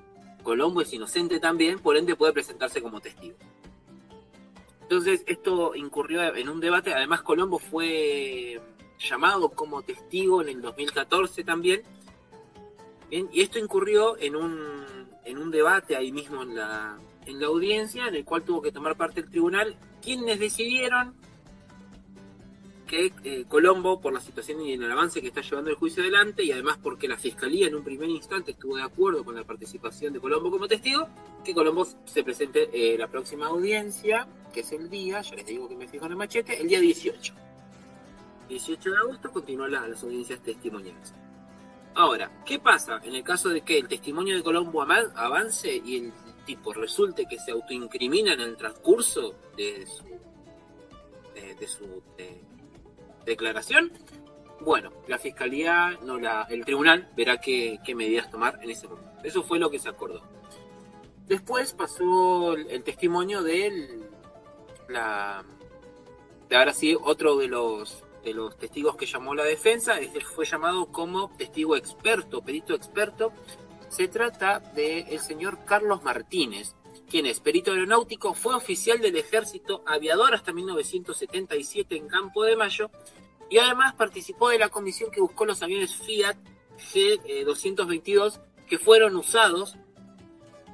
[0.43, 3.35] Colombo es inocente también, por ende puede presentarse como testigo.
[4.81, 8.59] Entonces, esto incurrió en un debate, además Colombo fue
[8.99, 11.83] llamado como testigo en el 2014 también,
[13.09, 18.07] y esto incurrió en un, en un debate ahí mismo en la, en la audiencia,
[18.07, 21.13] en el cual tuvo que tomar parte el tribunal, quienes decidieron
[22.93, 26.43] que eh, Colombo, por la situación y el avance que está llevando el juicio adelante,
[26.43, 30.13] y además porque la fiscalía en un primer instante estuvo de acuerdo con la participación
[30.13, 31.07] de Colombo como testigo,
[31.43, 35.67] que Colombo se presente eh, la próxima audiencia, que es el día, ya les digo
[35.67, 37.33] que me fijo en el machete, el día 18.
[38.49, 41.15] 18 de agosto continúan las audiencias testimoniales.
[41.95, 46.13] Ahora, ¿qué pasa en el caso de que el testimonio de Colombo avance y el
[46.45, 50.03] tipo resulte que se autoincrimina en el transcurso de su,
[51.33, 52.03] de, su
[53.25, 53.91] declaración?
[54.61, 59.11] Bueno, la fiscalía, no la, el tribunal verá qué, medidas tomar en ese momento.
[59.23, 60.21] Eso fue lo que se acordó.
[61.27, 64.01] Después pasó el, testimonio de
[64.87, 65.43] la,
[66.49, 69.95] de ahora sí, otro de los de los testigos que llamó la defensa,
[70.33, 73.33] fue llamado como testigo experto, perito experto.
[73.89, 76.73] Se trata del el señor Carlos Martínez,
[77.13, 82.89] quien es perito aeronáutico, fue oficial del ejército aviador hasta 1977 en Campo de Mayo
[83.51, 86.35] y además participó de la comisión que buscó los aviones Fiat
[86.91, 89.75] G222 que fueron usados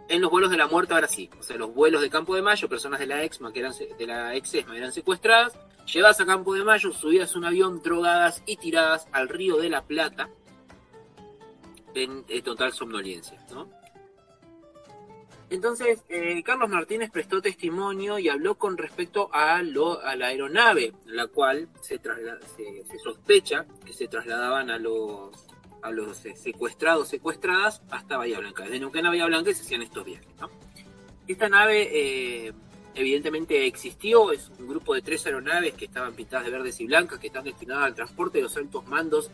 [0.08, 1.30] en los vuelos de la muerte ahora sí.
[1.38, 4.08] O sea, los vuelos de Campo de Mayo, personas de la EXMA que eran de
[4.08, 5.60] la ex ESMA eran secuestradas
[5.92, 9.68] llevadas a Campo de Mayo, subidas a un avión, drogadas y tiradas al río de
[9.68, 10.30] la Plata
[11.96, 13.46] en, total somnolencia.
[15.50, 21.70] Entonces, eh, Carlos Martínez prestó testimonio y habló con respecto a, la aeronave, la cual
[21.82, 25.34] se, se, sospecha que se trasladaban a los,
[26.26, 28.64] eh, secuestrados, secuestradas, hasta Bahía Blanca.
[28.64, 30.28] Desde Neuquén a Bahía Blanca se hacían estos viajes.
[31.28, 32.54] Esta nave eh,
[32.94, 37.20] evidentemente existió, es un grupo de tres aeronaves que estaban pintadas de verdes y blancas,
[37.20, 39.32] que están destinadas al transporte de los altos mandos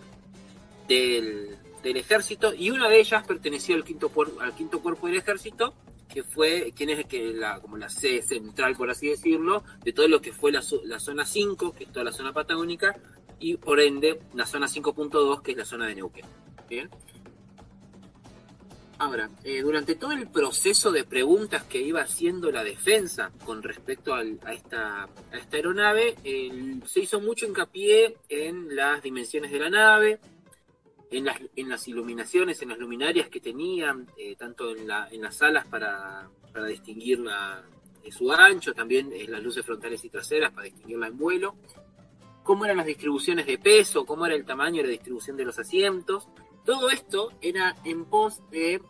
[0.88, 5.74] del, ejército, y una de ellas pertenecía al quinto, al quinto cuerpo del ejército,
[6.16, 10.08] que fue, quien es que la, como la sede central, por así decirlo, de todo
[10.08, 12.96] lo que fue la, zona 5, que es toda la zona patagónica,
[13.38, 16.26] y por ende la zona 5.2, que es la zona de Neuquén.
[16.70, 16.90] Bien.
[18.98, 24.14] Ahora, eh, durante todo el proceso de preguntas que iba haciendo la defensa con respecto
[24.14, 26.16] a, esta, esta, aeronave,
[26.86, 30.22] se hizo mucho hincapié en las dimensiones de la nave,
[31.18, 35.66] en las, iluminaciones, en las luminarias que tenían, eh, tanto en, la, en las alas
[35.68, 36.30] para,
[36.68, 37.24] distinguir
[38.12, 41.56] su ancho, también en las luces frontales y traseras para distinguirla en vuelo,
[42.44, 45.58] cómo eran las distribuciones de peso, cómo era el tamaño y la distribución de los
[45.58, 46.28] asientos,
[46.66, 48.82] todo esto era en pos de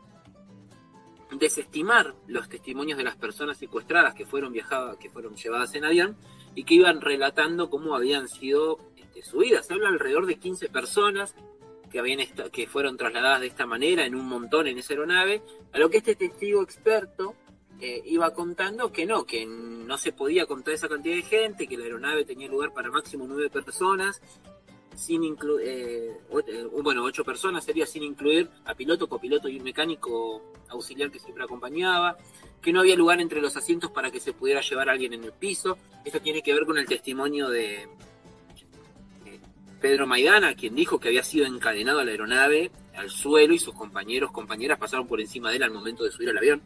[1.32, 6.18] desestimar los testimonios de las personas secuestradas que fueron viajadas, que fueron llevadas en avión
[6.56, 9.68] y que iban relatando cómo habían sido este, subidas.
[9.68, 11.36] Se habla alrededor de 15 personas
[11.96, 12.20] que, habían
[12.52, 15.42] que fueron trasladadas de esta manera en un montón en esa aeronave,
[15.72, 17.36] a lo que este testigo experto
[17.80, 21.78] eh, iba contando que no, que no se podía contar esa cantidad de gente, que
[21.78, 24.22] la aeronave tenía lugar para máximo nueve personas
[24.94, 26.18] sin incluir, eh,
[26.48, 31.20] eh, bueno, ocho personas sería sin incluir a piloto, copiloto y un mecánico auxiliar que
[31.20, 32.18] siempre acompañaba,
[32.62, 35.24] que no había lugar entre los asientos para que se pudiera llevar a alguien en
[35.24, 35.78] el piso.
[36.04, 37.88] Esto tiene que ver con el testimonio de,
[39.86, 43.76] Pedro Maidana, quien dijo que había sido encadenado a la aeronave, al suelo, y sus
[43.76, 46.60] compañeros, compañeras pasaron por encima de él al momento de subir al avión.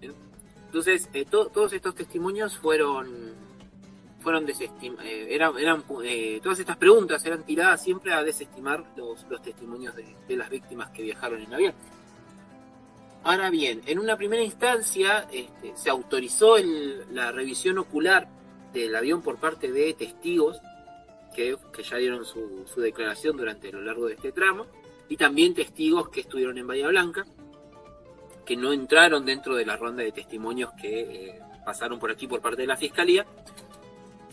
[0.00, 3.34] Entonces, eh, todos estos testimonios fueron
[4.20, 9.42] fueron desestimados, eh, eran, eh, todas estas preguntas eran tiradas siempre a desestimar los, los
[9.42, 11.74] testimonios de, las víctimas que viajaron en avión.
[13.24, 16.56] Ahora bien, en una primera instancia este, se autorizó
[17.10, 18.26] la revisión ocular
[18.72, 20.62] del avión por parte de testigos
[21.34, 24.66] que, que ya dieron su, su, declaración durante lo largo de este tramo,
[25.08, 27.26] y también testigos que estuvieron en Bahía Blanca,
[28.46, 32.40] que no entraron dentro de la ronda de testimonios que eh, pasaron por aquí por
[32.40, 33.26] parte de la Fiscalía,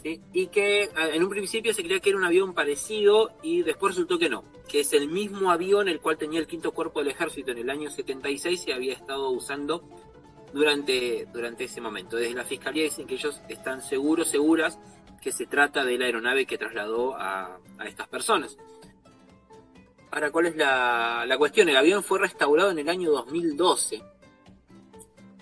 [0.04, 4.18] y que en un principio se creía que era un avión parecido y después resultó
[4.18, 7.52] que no, que es el mismo avión el cual tenía el quinto cuerpo del ejército
[7.52, 9.84] en el año 76 y había estado usando
[10.54, 12.16] durante, durante ese momento.
[12.18, 14.80] Desde la fiscalía dicen que ellos están seguros, seguras,
[15.22, 18.58] que se trata de la aeronave que trasladó a, estas personas.
[20.12, 21.70] Ahora, ¿cuál es la, cuestión?
[21.70, 24.02] El avión fue restaurado en el año 2012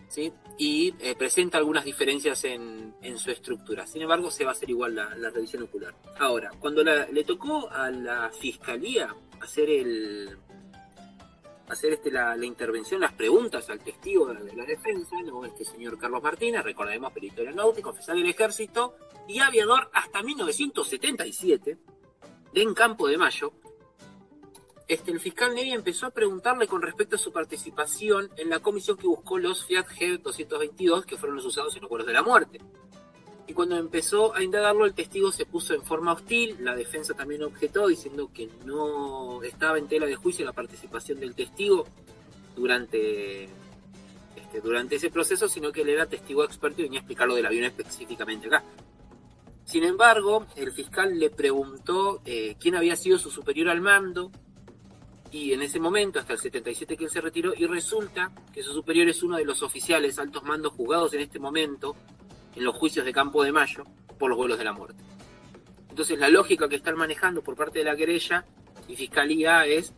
[0.09, 0.31] ¿sí?
[0.57, 3.87] y eh, presenta algunas diferencias en, su estructura.
[3.87, 5.95] Sin embargo, se va a hacer igual la, revisión ocular.
[6.19, 10.37] Ahora, cuando le tocó a la fiscalía hacer el,
[11.67, 15.45] hacer este, la, la, intervención, las preguntas al testigo de la, de la, defensa, ¿no?
[15.45, 18.95] este señor Carlos Martínez, recordemos, perito aeronáutico, oficial del ejército
[19.29, 21.77] y aviador hasta 1977,
[22.51, 23.53] de En Campo de Mayo,
[24.87, 28.97] este, el fiscal Nevi empezó a preguntarle con respecto a su participación en la comisión
[28.97, 32.59] que buscó los Fiat G222, que fueron los usados en los vuelos de la muerte.
[33.45, 37.43] Y cuando empezó a indagarlo, el testigo se puso en forma hostil, la defensa también
[37.43, 41.85] objetó diciendo que no estaba en tela de juicio la participación del testigo
[42.55, 43.43] durante,
[44.35, 47.35] este, durante ese proceso, sino que él era testigo experto y venía a explicar lo
[47.35, 48.63] del avión específicamente acá.
[49.69, 54.31] Sin embargo, el fiscal le preguntó eh, quién había sido su superior al mando,
[55.31, 58.73] y en ese momento, hasta el 77 que él se retiró, y resulta que su
[58.73, 61.95] superior es uno de los oficiales altos mandos juzgados en este momento
[62.55, 63.83] en los juicios de Campo de Mayo
[64.17, 65.03] por los vuelos de la muerte.
[65.87, 68.47] Entonces la lógica que están manejando por parte de la querella
[68.87, 69.93] y fiscalía es,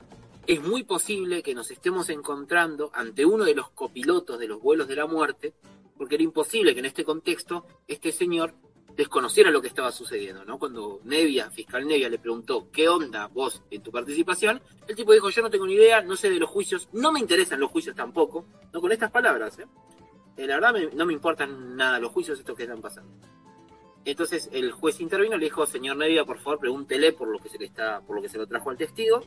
[0.47, 4.89] es muy posible que nos estemos encontrando ante uno de los copilotos de los vuelos
[4.89, 5.53] de la muerte,
[5.97, 8.53] porque era imposible que en este contexto este señor
[8.95, 10.59] desconociera lo que estaba sucediendo, ¿no?
[10.59, 15.29] Cuando Nevia, fiscal Nevia, le preguntó qué onda vos en tu participación, el tipo dijo,
[15.29, 17.95] yo no tengo ni idea, no sé de los juicios, no me interesan los juicios
[17.95, 19.65] tampoco, no con estas palabras, ¿eh?
[20.37, 23.11] Eh, la verdad no me importan nada los juicios estos que están pasando.
[24.05, 27.59] Entonces el juez intervino, le dijo, señor Nevia, por favor, pregúntele por lo que se
[27.59, 29.23] le está, por lo que se lo trajo al testigo.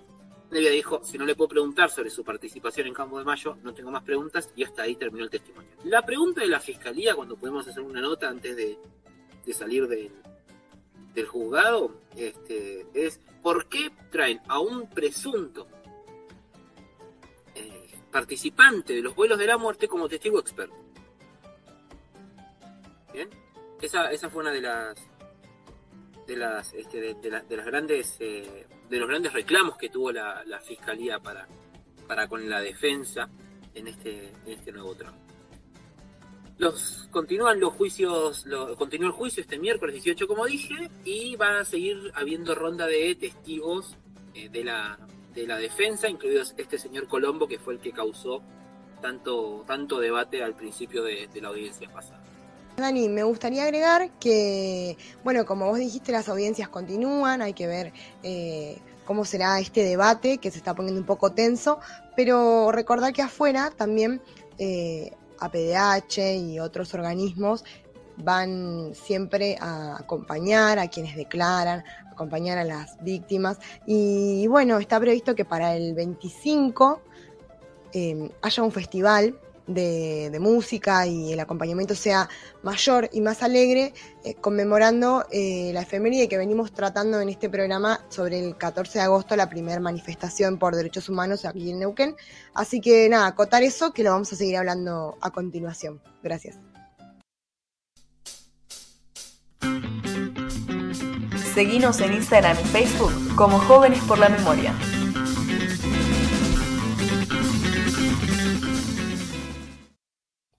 [0.50, 3.72] Nevia dijo, si no le puedo preguntar sobre su participación en Campo de Mayo, no
[3.72, 5.70] tengo más preguntas, y hasta ahí terminó el testimonio.
[5.84, 8.78] La pregunta de la fiscalía, cuando pudimos hacer una nota antes de,
[9.44, 10.10] de salir del,
[11.14, 15.66] del juzgado, este, es ¿por qué traen a un presunto
[17.54, 20.74] eh, participante de los vuelos de la muerte como testigo experto?
[23.12, 23.28] Bien,
[23.80, 24.96] esa, esa fue una de las
[26.26, 29.90] de las este, de, de, la, de, las grandes eh, de los grandes reclamos que
[29.90, 31.46] tuvo la, la, fiscalía para
[32.08, 33.28] para con la defensa
[33.74, 35.23] en este en este nuevo tramo.
[36.58, 38.46] Los continúan los juicios,
[38.78, 43.14] continúa el juicio este miércoles 18 como dije y van a seguir habiendo ronda de
[43.16, 43.96] testigos
[44.34, 44.98] eh, de la
[45.34, 48.40] de la defensa, incluidos este señor Colombo que fue el que causó
[49.02, 52.22] tanto tanto debate al principio de, de la audiencia pasada.
[52.76, 57.92] Dani, me gustaría agregar que, bueno, como vos dijiste, las audiencias continúan, hay que ver
[58.24, 61.78] eh, cómo será este debate que se está poniendo un poco tenso,
[62.16, 64.20] pero recordar que afuera también
[64.58, 67.64] eh, APDH y otros organismos
[68.16, 73.58] van siempre a acompañar a quienes declaran, acompañar a las víctimas.
[73.86, 77.00] Y bueno, está previsto que para el 25
[77.92, 82.28] eh, haya un festival de, música y el acompañamiento sea
[82.62, 83.94] mayor y más alegre,
[84.24, 89.04] eh, conmemorando eh, la efeméride que venimos tratando en este programa sobre el 14 de
[89.04, 92.16] agosto, la primera manifestación por derechos humanos aquí en Neuquén.
[92.54, 96.00] Así que nada, acotar eso que lo vamos a seguir hablando a continuación.
[96.22, 96.58] Gracias.
[101.54, 104.74] Seguimos en Instagram y Facebook como Jóvenes por la Memoria.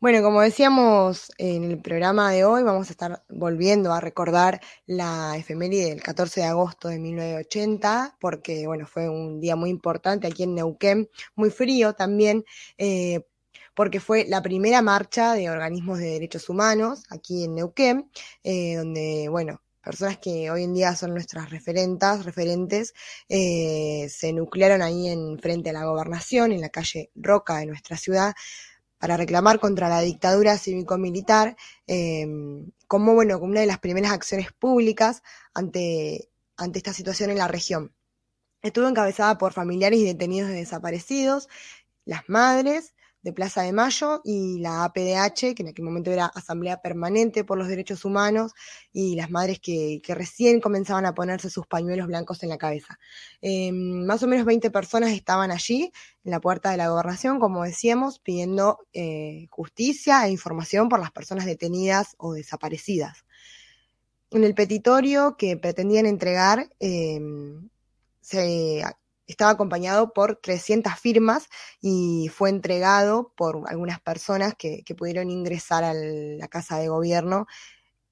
[0.05, 5.35] Bueno, como decíamos en el programa de hoy, vamos a estar volviendo a recordar la
[5.35, 10.43] efeméride del 14 de agosto de 1980, porque bueno, fue un día muy importante aquí
[10.43, 12.45] en Neuquén, muy frío también,
[12.77, 13.21] eh,
[13.73, 18.11] porque fue la primera marcha de organismos de derechos humanos aquí en Neuquén,
[18.43, 22.93] eh, donde, bueno, personas que hoy en día son nuestras referentas, referentes,
[23.27, 27.97] eh, se nuclearon ahí en frente a la gobernación, en la calle Roca de nuestra
[27.97, 28.35] ciudad,
[28.97, 31.55] para reclamar contra la dictadura cívico-militar,
[31.87, 32.25] eh,
[32.87, 35.21] como bueno, como una de las primeras acciones públicas
[35.53, 37.93] ante, ante esta situación en la región.
[38.61, 41.49] Estuvo encabezada por familiares y detenidos de desaparecidos,
[42.05, 42.94] las madres
[43.25, 47.57] de Plaza de Mayo y la APDH, que en aquel momento era Asamblea Permanente por
[47.57, 48.53] los Derechos Humanos,
[48.93, 52.99] y las madres que, que recién comenzaban a ponerse sus pañuelos blancos en la cabeza.
[53.41, 55.91] Eh, más o menos 20 personas estaban allí,
[56.23, 61.11] en la puerta de la gobernación, como decíamos, pidiendo eh, justicia e información por las
[61.11, 63.25] personas detenidas o desaparecidas.
[64.29, 67.19] En el petitorio que pretendían entregar, eh,
[68.21, 68.83] se
[69.27, 71.47] estaba acompañado por 300 firmas
[71.81, 77.47] y fue entregado por algunas personas que, pudieron ingresar a la Casa de Gobierno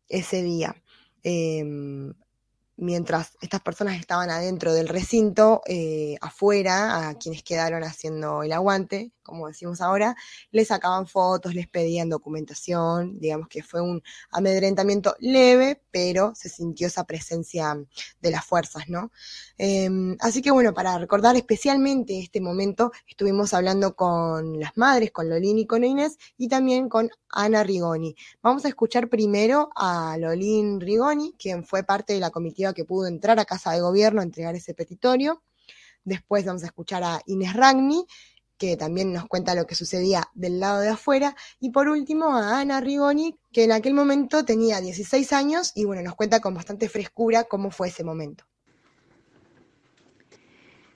[0.09, 0.75] ese día.
[1.23, 2.13] Em,
[2.83, 9.11] mientras estas personas estaban adentro del recinto, eh, afuera, a quienes quedaron haciendo el aguante,
[9.23, 10.15] como decimos ahora,
[10.51, 16.87] les sacaban fotos, les pedían documentación, digamos que fue un amedrentamiento leve, pero se sintió
[16.87, 17.77] esa presencia
[18.21, 19.11] de las fuerzas, ¿no?
[19.57, 25.29] Em, así que bueno, para recordar especialmente este momento, estuvimos hablando con las madres, con
[25.29, 28.15] Lolín y con Inés, y también con Ana Rigoni.
[28.41, 33.07] Vamos a escuchar primero a Lolín Rigoni, quien fue parte de la comitiva que pudo
[33.07, 35.43] entrar a Casa de Gobierno a entregar ese petitorio.
[36.03, 38.05] Después vamos a escuchar a Inés Ragni,
[38.57, 41.35] que también nos cuenta lo que sucedía del lado de afuera.
[41.59, 46.01] Y por último a Ana Rigoni, que en aquel momento tenía 16 años y bueno,
[46.01, 48.45] nos cuenta con bastante frescura cómo fue ese momento.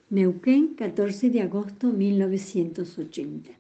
[0.09, 3.51] Neuquén, 14 de agosto 1980.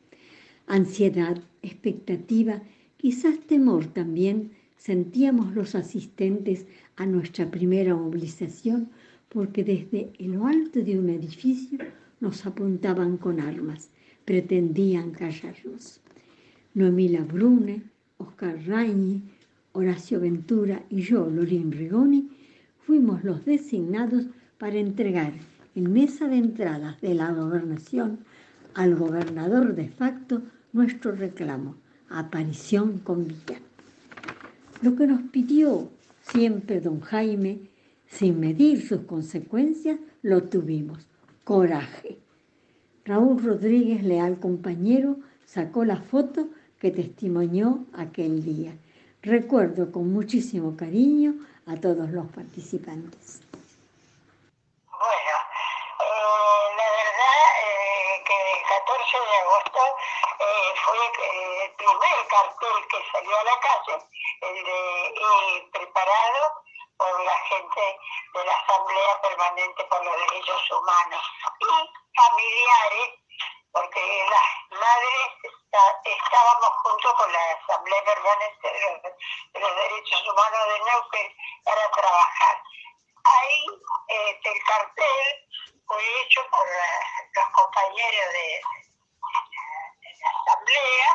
[0.67, 2.61] Ansiedad, expectativa,
[2.95, 6.65] quizás temor también sentíamos los asistentes
[6.97, 8.89] a nuestra primera movilización
[9.29, 11.79] porque desde lo alto de un edificio
[12.19, 13.89] nos apuntaban con armas,
[14.25, 16.01] pretendían callarnos.
[16.73, 17.83] Noemila Brune,
[18.17, 19.21] Oscar Rañi,
[19.73, 22.29] Horacio Ventura y yo, Lorín Rigoni,
[22.85, 24.25] fuimos los designados
[24.57, 25.33] para entregar
[25.75, 28.19] en mesa de entradas de la gobernación
[28.73, 30.41] al gobernador de facto
[30.73, 31.75] nuestro reclamo,
[32.09, 33.59] aparición con vida.
[34.81, 35.89] Lo que nos pidió
[36.31, 37.59] siempre don Jaime,
[38.07, 41.07] sin medir sus consecuencias, lo tuvimos
[41.43, 42.17] coraje.
[43.05, 46.49] Raúl Rodríguez, leal compañero, sacó la foto
[46.79, 48.73] que testimonió aquel día.
[49.21, 53.46] Recuerdo con muchísimo cariño a todos los participantes.
[62.37, 64.07] Cartel que salió a la calle,
[64.41, 66.63] el de preparado
[66.97, 67.99] por la gente
[68.33, 71.23] de la Asamblea Permanente por los Derechos Humanos
[71.59, 73.09] y familiares,
[73.71, 75.53] porque las madres
[76.05, 78.71] estábamos junto con la Asamblea Permanente
[79.53, 82.63] de los, Derechos Humanos de Neuquén para trabajar.
[83.23, 83.65] Ahí
[84.07, 85.47] este, el cartel
[85.87, 88.61] fue hecho por los compañeros de,
[90.23, 91.09] Asamblea,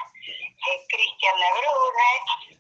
[0.68, 2.12] eh, Cristian Labrune,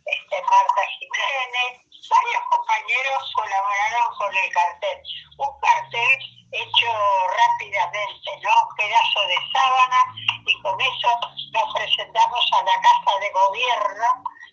[0.06, 4.98] este, Marta Jiménez, varios compañeros colaboraron con el cartel.
[5.38, 6.18] Un cartel
[6.52, 6.92] hecho
[7.38, 8.50] rápidamente, ¿no?
[8.68, 10.00] Un pedazo de sábana
[10.46, 11.08] y con eso
[11.52, 14.06] nos presentamos a la Casa de Gobierno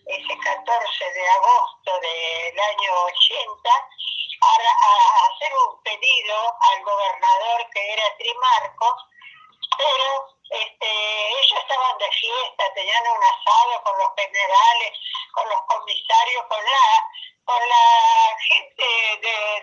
[0.06, 7.92] ese 14 de agosto del año 80 a, a hacer un pedido al gobernador que
[7.92, 8.96] era Trimarco,
[9.76, 14.92] pero este, ellos estaban de fiesta, tenían un asado con los generales,
[15.32, 17.06] con los comisarios, con la
[17.44, 18.86] con la gente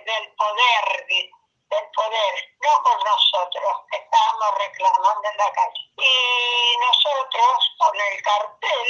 [0.05, 5.83] del poder, del poder, no con nosotros, que estábamos reclamando en la calle.
[5.95, 8.87] Y nosotros, con el cartel,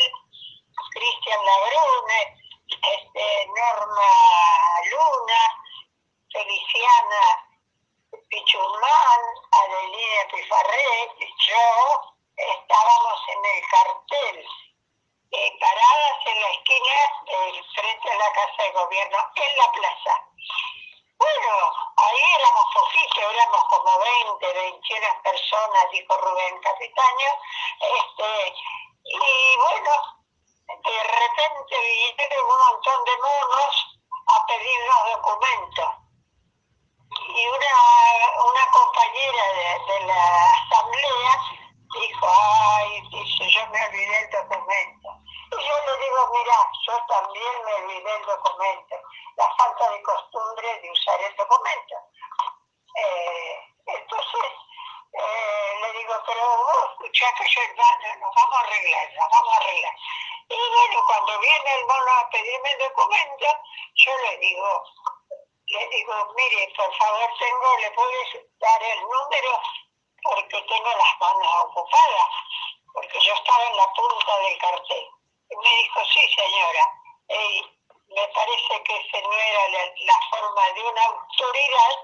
[0.94, 2.38] Cristian Labrune,
[2.70, 4.12] este, Norma
[4.90, 5.42] Luna,
[6.32, 7.47] Feliciana
[8.30, 9.22] Pichumán,
[9.52, 11.16] Adelina Pifarré,
[11.48, 12.02] yo,
[12.36, 14.48] estábamos en el cartel
[15.32, 20.24] eh, paradas en la esquina del frente de la Casa de Gobierno, en la plaza.
[21.18, 27.30] Bueno, ahí éramos poquitos, éramos como 20, 21 personas, dijo Rubén Capitaño.
[27.80, 28.56] Este,
[29.06, 29.92] y bueno,
[30.68, 36.07] de repente vinieron un montón de monos a pedirnos documentos.
[37.10, 41.42] Y una, una compañera de, de la asamblea
[41.94, 45.10] dijo, ay, dice, yo me olvidé el documento.
[45.52, 48.96] Y yo le digo, mira, yo también me olvidé el documento.
[49.38, 51.96] La falta de costumbre de usar el documento.
[52.96, 54.52] Eh, entonces,
[55.14, 59.58] eh, le digo, pero vos escuchás que yo, no, vamos a arreglar, nos vamos a
[59.58, 59.96] arreglar.
[60.50, 63.46] Y bueno, cuando viene el mono a pedirme el documento,
[63.96, 64.84] yo le digo,
[65.68, 69.62] le digo, mire, por favor, tengo, le puedes dar el número
[70.24, 72.30] porque tengo las manos ocupadas,
[72.94, 75.08] porque yo estaba en la punta del cartel.
[75.50, 76.92] Y me dijo, sí señora,
[78.10, 81.96] me parece que esa no era la, forma de una autoridad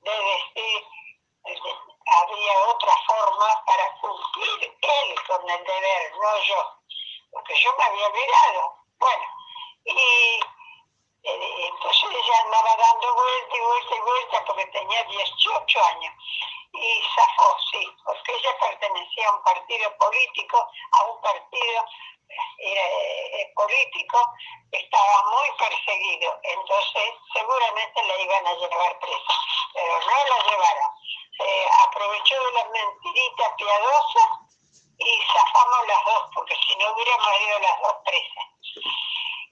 [0.00, 0.86] de decir,
[2.06, 6.78] había otra forma para cumplir él con el deber, no yo,
[7.32, 8.74] porque yo me había mirado.
[8.98, 9.24] Bueno,
[9.84, 10.40] y
[11.22, 12.76] eh, entonces ella andaba
[13.30, 16.14] vuelta y vuelta y vuelta porque tenía 18 años
[16.72, 21.84] y zafó, sí, porque ella pertenecía a un partido político, a un partido
[22.58, 24.18] eh, político,
[24.70, 29.34] estaba muy perseguido, entonces seguramente la iban a llevar presa,
[29.74, 30.90] pero no la llevaron.
[31.40, 34.20] Eh, aprovechó de la mentirita piadosa
[34.98, 38.46] y zafamos las dos, porque si no hubiéramos ido las dos presas.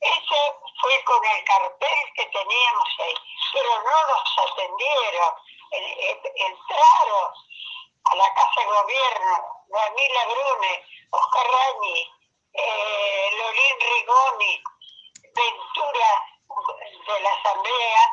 [0.01, 3.15] Ese fue con el cartel que teníamos ahí,
[3.53, 5.35] pero no nos atendieron.
[5.71, 7.33] Entraron
[8.05, 12.13] a la Casa de Gobierno, Daniela Brune, Oscar Rañi,
[12.55, 13.31] eh,
[13.81, 14.63] Rigoni,
[15.35, 16.25] Ventura
[17.07, 18.13] de la Asamblea,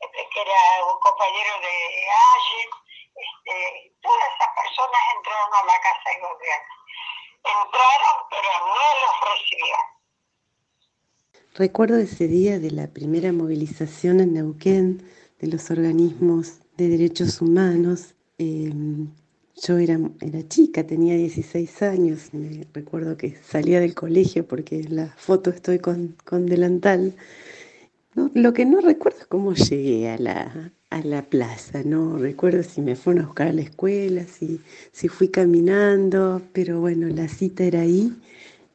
[0.00, 2.70] este, que era un compañero de Allen,
[3.14, 6.74] este, todas esas personas entraron a la Casa de Gobierno.
[7.44, 9.95] Entraron, pero no los recibieron.
[11.58, 15.02] Recuerdo ese día de la primera movilización en Neuquén
[15.40, 18.14] de los organismos de derechos humanos.
[18.36, 18.70] Eh,
[19.62, 24.96] yo era, era chica, tenía 16 años, me recuerdo que salía del colegio porque en
[24.96, 27.14] la foto estoy con, con delantal.
[28.14, 32.64] No, lo que no recuerdo es cómo llegué a la, a la plaza, no recuerdo
[32.64, 34.60] si me fueron a buscar a la escuela, si,
[34.92, 38.12] si fui caminando, pero bueno, la cita era ahí,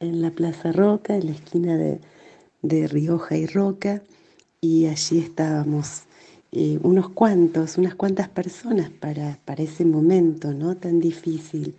[0.00, 2.00] en la Plaza Roca, en la esquina de,
[2.62, 4.02] de Rioja y Roca,
[4.60, 6.04] y allí estábamos
[6.52, 10.76] eh, unos cuantos, unas cuantas personas para, para ese momento, ¿no?
[10.76, 11.74] Tan difícil.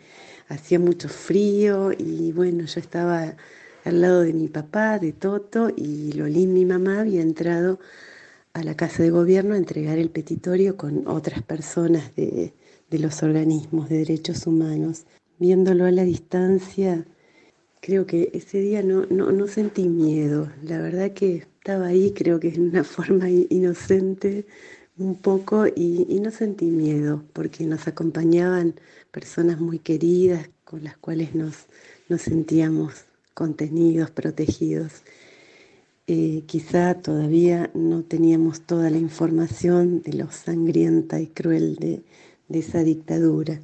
[0.50, 3.36] Hacía mucho frío y bueno, yo estaba
[3.86, 7.80] al lado de mi papá, de Toto, y Lolín, mi mamá, había entrado
[8.54, 12.54] a la Casa de Gobierno a entregar el petitorio con otras personas de,
[12.90, 15.06] de los organismos de derechos humanos.
[15.40, 17.06] Viéndolo a la distancia,
[17.84, 20.50] creo que ese día no, no, no sentí miedo.
[20.64, 24.46] La verdad que estaba ahí, creo que en una forma inocente
[24.98, 28.76] un poco y, no sentí miedo porque nos acompañaban
[29.12, 31.66] personas muy queridas con las cuales nos,
[32.08, 33.04] nos sentíamos
[33.34, 35.04] contenidos, protegidos.
[36.08, 42.02] Eh, quizá todavía no teníamos toda la información de lo sangrienta y cruel de,
[42.48, 43.60] de esa dictadura.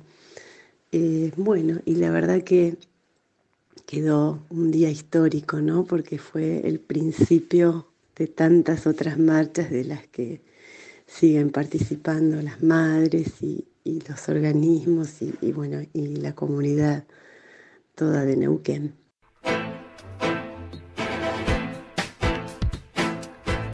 [0.92, 2.78] Eh, bueno, y la verdad que
[3.86, 5.84] quedó un día histórico, ¿no?
[5.84, 10.42] Porque fue el principio de tantas otras marchas de las que
[11.08, 13.66] siguen participando las madres y,
[14.08, 17.06] los organismos y, y, bueno, y la comunidad
[17.96, 18.96] toda de Neuquén.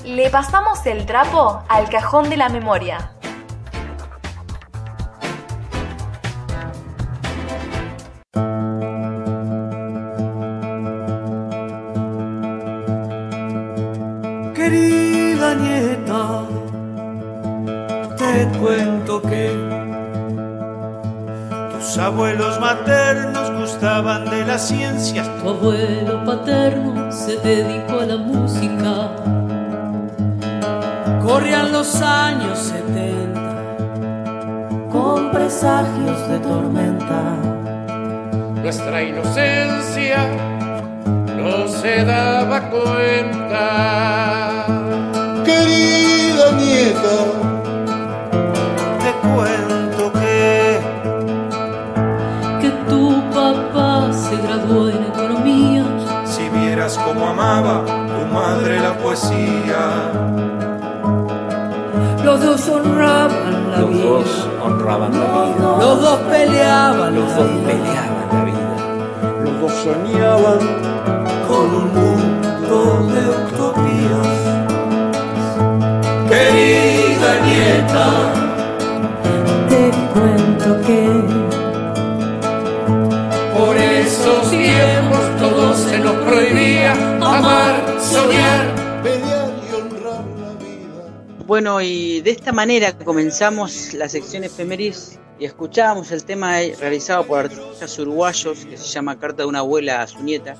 [0.05, 3.14] Le pasamos el trapo al cajón de la memoria.
[92.25, 98.65] De esta manera comenzamos la sección efemérides y escuchábamos el tema realizado por artistas uruguayos
[98.65, 100.57] que se llama Carta de una abuela a su nieta.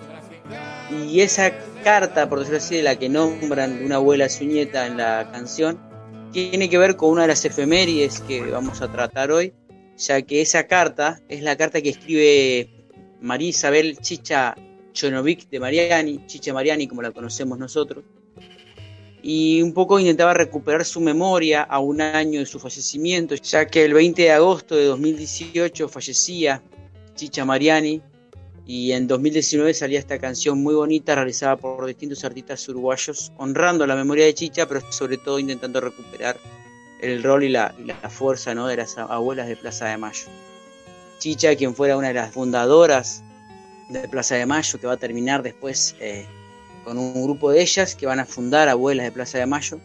[0.91, 1.51] Y esa
[1.83, 4.97] carta, por decirlo así, de la que nombran de una abuela a su nieta en
[4.97, 5.79] la canción,
[6.31, 9.51] tiene que ver con una de las efemérides que vamos a tratar hoy,
[9.97, 12.69] ya que esa carta es la carta que escribe
[13.21, 14.53] María Isabel Chicha
[14.93, 18.03] Chonovic de Mariani, Chicha Mariani como la conocemos nosotros,
[19.27, 23.83] y un poco intentaba recuperar su memoria a un año de su fallecimiento, ya que
[23.83, 26.61] el 20 de agosto de 2018 fallecía
[27.15, 28.03] Chicha Mariani
[28.67, 33.95] y en 2019 salía esta canción muy bonita realizada por distintos artistas uruguayos honrando la
[33.95, 36.37] memoria de Chicha, pero sobre todo intentando recuperar
[37.01, 38.67] el rol y la, la fuerza ¿no?
[38.67, 40.27] de las abuelas de Plaza de Mayo.
[41.17, 43.23] Chicha, quien fuera una de las fundadoras
[43.89, 46.27] de Plaza de Mayo, que va a terminar después eh,
[46.85, 49.79] con un grupo de ellas que van a fundar Abuelas de Plaza de Mayo.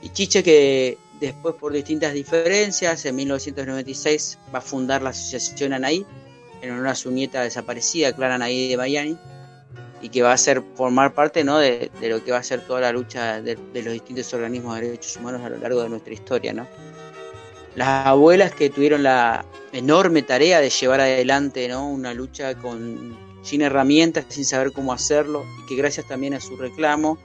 [0.00, 6.06] Y Chicha que después por distintas diferencias, en 1996 va a fundar la asociación Anaí,
[6.62, 9.18] en honor a su nieta desaparecida, Clara Anaí de Miami,
[10.00, 11.58] y que va a ser formar parte ¿no?
[11.58, 15.16] de, lo que va a ser toda la lucha de, los distintos organismos de derechos
[15.16, 16.52] humanos a lo largo de nuestra historia.
[16.52, 16.66] ¿no?
[17.74, 21.88] Las abuelas que tuvieron la enorme tarea de llevar adelante ¿no?
[21.88, 26.56] una lucha con, sin herramientas, sin saber cómo hacerlo, y que gracias también a su
[26.56, 27.18] reclamo,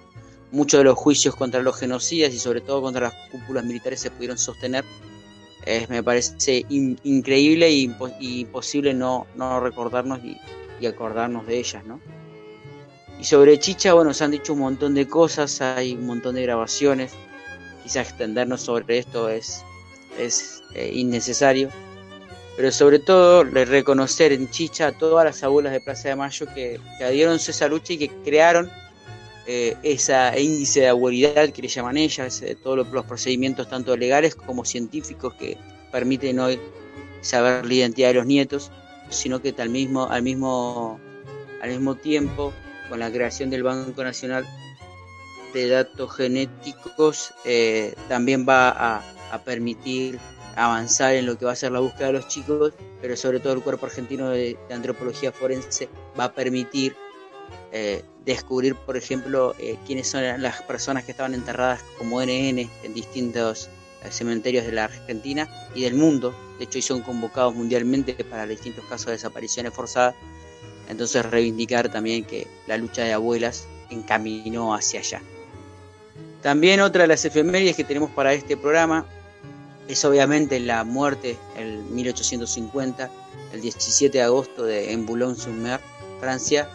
[0.52, 4.12] muchos de los juicios contra los genocidas y sobre todo contra las cúpulas militares se
[4.12, 4.86] pudieron sostener.
[5.90, 7.90] me parece increíble e
[8.20, 10.38] imposible no, no recordarnos y,
[10.86, 12.00] acordarnos de ellas, ¿no?
[13.20, 16.44] Y sobre Chicha, bueno, se han dicho un montón de cosas, hay un montón de
[16.44, 17.14] grabaciones,
[17.82, 19.64] quizás extendernos sobre esto es,
[20.20, 21.70] es eh, innecesario,
[22.56, 26.80] pero sobre todo reconocer en Chicha a todas las abuelas de Plaza de Mayo que,
[26.98, 28.72] que adhieron a esa lucha y que crearon
[29.48, 34.34] eh, ese índice de abuelidad que le llaman ellas, eh, todos los, procedimientos tanto legales
[34.34, 35.56] como científicos que
[35.92, 36.60] permiten hoy
[37.22, 38.72] saber la identidad de los nietos,
[39.10, 41.00] sino que al mismo, al mismo,
[41.62, 42.54] al mismo tiempo,
[42.90, 44.48] con la creación del Banco Nacional
[45.54, 49.04] de Datos Genéticos, eh, también va a,
[49.44, 50.18] permitir
[50.56, 53.54] avanzar en lo que va a ser la búsqueda de los chicos, pero sobre todo
[53.54, 56.96] el Cuerpo Argentino de, Antropología Forense va a permitir
[58.26, 63.70] descubrir, por ejemplo, eh, quiénes son las personas que estaban enterradas como NN en distintos
[64.04, 66.36] eh, cementerios de la Argentina y del mundo.
[66.58, 70.16] De hecho, y son convocados mundialmente para distintos casos de desapariciones forzadas.
[70.90, 75.22] Entonces, reivindicar también que la lucha de abuelas encaminó hacia allá.
[76.42, 79.06] También otra de las efemérides que tenemos para este programa
[79.88, 83.10] es obviamente la muerte en 1850,
[83.54, 85.80] el 17 de agosto de en Boulogne-sur-Mer,
[86.20, 86.70] Francia,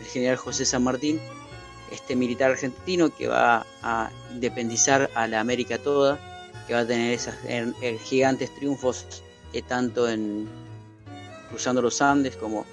[0.00, 1.20] el general José San Martín,
[1.92, 6.18] este militar argentino que va a independizar a la América toda,
[6.66, 7.34] que va a tener esos
[8.04, 9.06] gigantes triunfos
[9.52, 10.48] eh, tanto en
[11.48, 12.66] cruzando los Andes como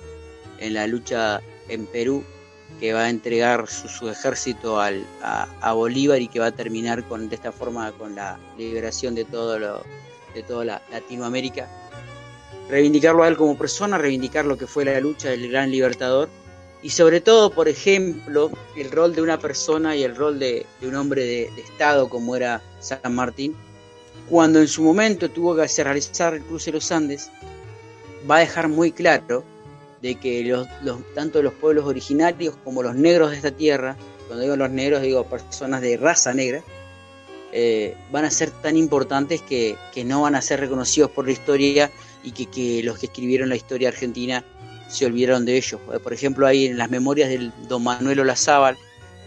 [0.60, 2.24] en la lucha en Perú,
[2.80, 7.30] que va a entregar su, ejército al, a, Bolívar y que va a terminar con,
[7.30, 9.84] de esta forma con la liberación de todo lo,
[10.34, 11.68] de toda la Latinoamérica.
[12.70, 16.30] Reivindicarlo a él como persona, reivindicar lo que fue la lucha del gran libertador
[16.84, 20.96] y sobre todo, por ejemplo, el rol de una persona y el rol de, un
[20.96, 23.56] hombre de, Estado como era San Martín,
[24.30, 27.32] cuando en su momento tuvo que realizar el cruce de los Andes,
[28.30, 29.46] va a dejar muy claro
[30.04, 30.54] de que
[31.16, 33.96] tanto los pueblos originarios como los negros de esta tierra,
[34.28, 36.62] cuando digo los negros digo personas de raza negra,
[37.54, 41.90] eh, van a ser tan importantes que, no van a ser reconocidos por la historia
[42.22, 44.44] y que, que los que escribieron la historia argentina
[44.90, 45.80] se olvidaron de ellos.
[45.94, 48.78] Eh, por ejemplo, hay en las memorias del don Manuel Olazábal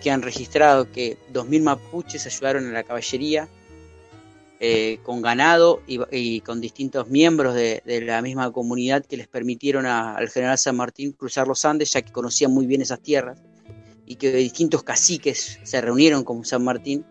[0.03, 3.49] que han registrado que 2.000 mapuches ayudaron a la caballería
[4.59, 10.31] eh, con ganado y, con distintos miembros de, la misma comunidad que les permitieron al
[10.31, 13.39] general San Martín cruzar los Andes, ya que conocían muy bien esas tierras,
[14.07, 17.05] y que distintos caciques se reunieron con San Martín,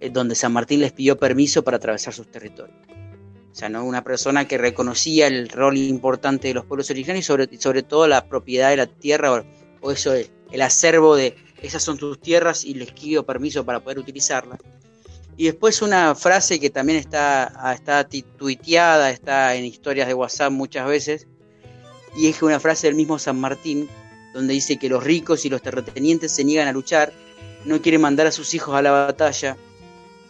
[0.00, 2.76] eh, donde San Martín les pidió permiso para atravesar sus territorios.
[3.52, 3.82] O sea, ¿no?
[3.82, 8.28] una persona que reconocía el rol importante de los pueblos originarios y sobre, todo la
[8.28, 9.46] propiedad de la tierra
[9.80, 13.98] o, eso, el acervo de esas son tus tierras y les pido permiso para poder
[13.98, 14.58] utilizarlas.
[15.36, 20.88] Y después una frase que también está, está tuiteada, está en historias de WhatsApp muchas
[20.88, 21.26] veces,
[22.16, 23.88] y es una frase del mismo San Martín,
[24.32, 27.12] donde dice que los ricos y los terratenientes se niegan a luchar,
[27.66, 29.58] no quieren mandar a sus hijos a la batalla,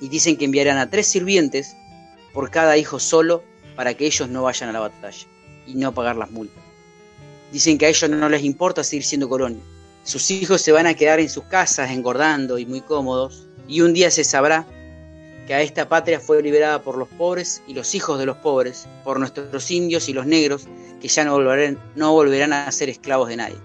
[0.00, 1.76] y dicen que enviarán a tres sirvientes
[2.32, 3.44] por cada hijo solo
[3.76, 5.26] para que ellos no vayan a la batalla
[5.66, 6.62] y no pagar las multas.
[7.52, 9.62] Dicen que a ellos no les importa seguir siendo colonia.
[10.02, 13.92] Sus hijos se van a quedar en sus casas engordando y muy cómodos y un
[13.92, 14.66] día se sabrá
[15.46, 18.86] que a esta patria fue liberada por los pobres y los hijos de los pobres,
[19.04, 20.66] por nuestros indios y los negros,
[21.00, 23.56] que ya no volverán, no volverán a ser esclavos de nadie.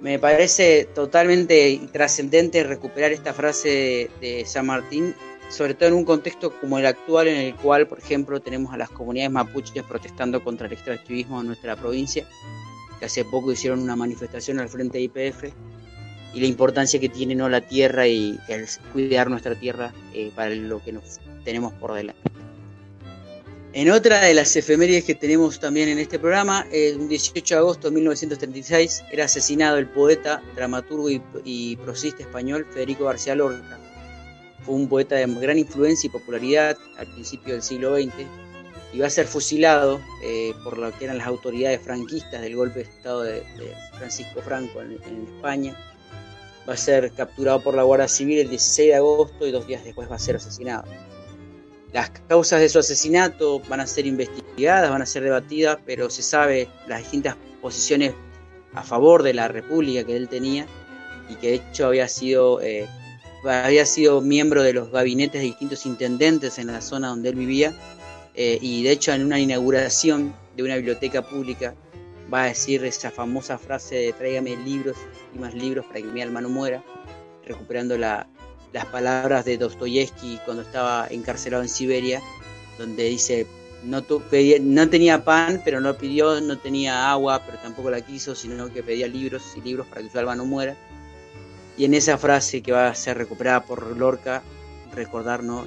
[0.00, 5.14] Me parece totalmente trascendente recuperar esta frase de San Martín
[5.50, 8.76] sobre todo en un contexto como el actual en el cual, por ejemplo, tenemos a
[8.76, 12.26] las comunidades mapuches protestando contra el extractivismo en nuestra provincia,
[12.98, 15.52] que hace poco hicieron una manifestación al frente de IPF,
[16.34, 17.48] y la importancia que tiene ¿no?
[17.48, 22.20] la tierra y el cuidar nuestra tierra eh, para lo que nos tenemos por delante.
[23.72, 27.88] En otra de las efemérides que tenemos también en este programa, el 18 de agosto
[27.88, 33.78] de 1936 era asesinado el poeta, dramaturgo y, y prosista español Federico García Lorca
[34.62, 38.12] fue un poeta de gran influencia y popularidad al principio del siglo XX
[38.98, 42.84] va a ser fusilado eh, por lo que eran las autoridades franquistas del golpe de
[42.84, 45.76] Estado de, de Francisco Franco en, en, España.
[46.68, 49.84] Va a ser capturado por la Guardia Civil el 16 de agosto y dos días
[49.84, 50.84] después va a ser asesinado.
[51.92, 56.22] Las causas de su asesinato van a ser investigadas, van a ser debatidas, pero se
[56.22, 58.14] sabe las distintas posiciones
[58.74, 60.66] a favor de la República que él tenía
[61.28, 62.86] y que de hecho había sido, eh,
[63.44, 67.74] había sido miembro de los gabinetes de distintos intendentes en la zona donde él vivía
[68.34, 71.74] eh, y de hecho en una inauguración de una biblioteca pública
[72.32, 74.96] va a decir esa famosa frase de tráigame libros
[75.34, 76.82] y más libros para que mi alma no muera,
[77.44, 78.26] recuperando la,
[78.72, 82.20] las palabras de Dostoyevsky cuando estaba encarcelado en Siberia,
[82.78, 83.46] donde dice,
[83.84, 88.34] no, pedía, no tenía pan, pero no pidió, no tenía agua, pero tampoco la quiso,
[88.34, 90.76] sino que pedía libros y libros para que su alma no muera.
[91.76, 94.42] Y en esa frase que va a ser recuperada por Lorca,
[94.94, 95.66] recordarnos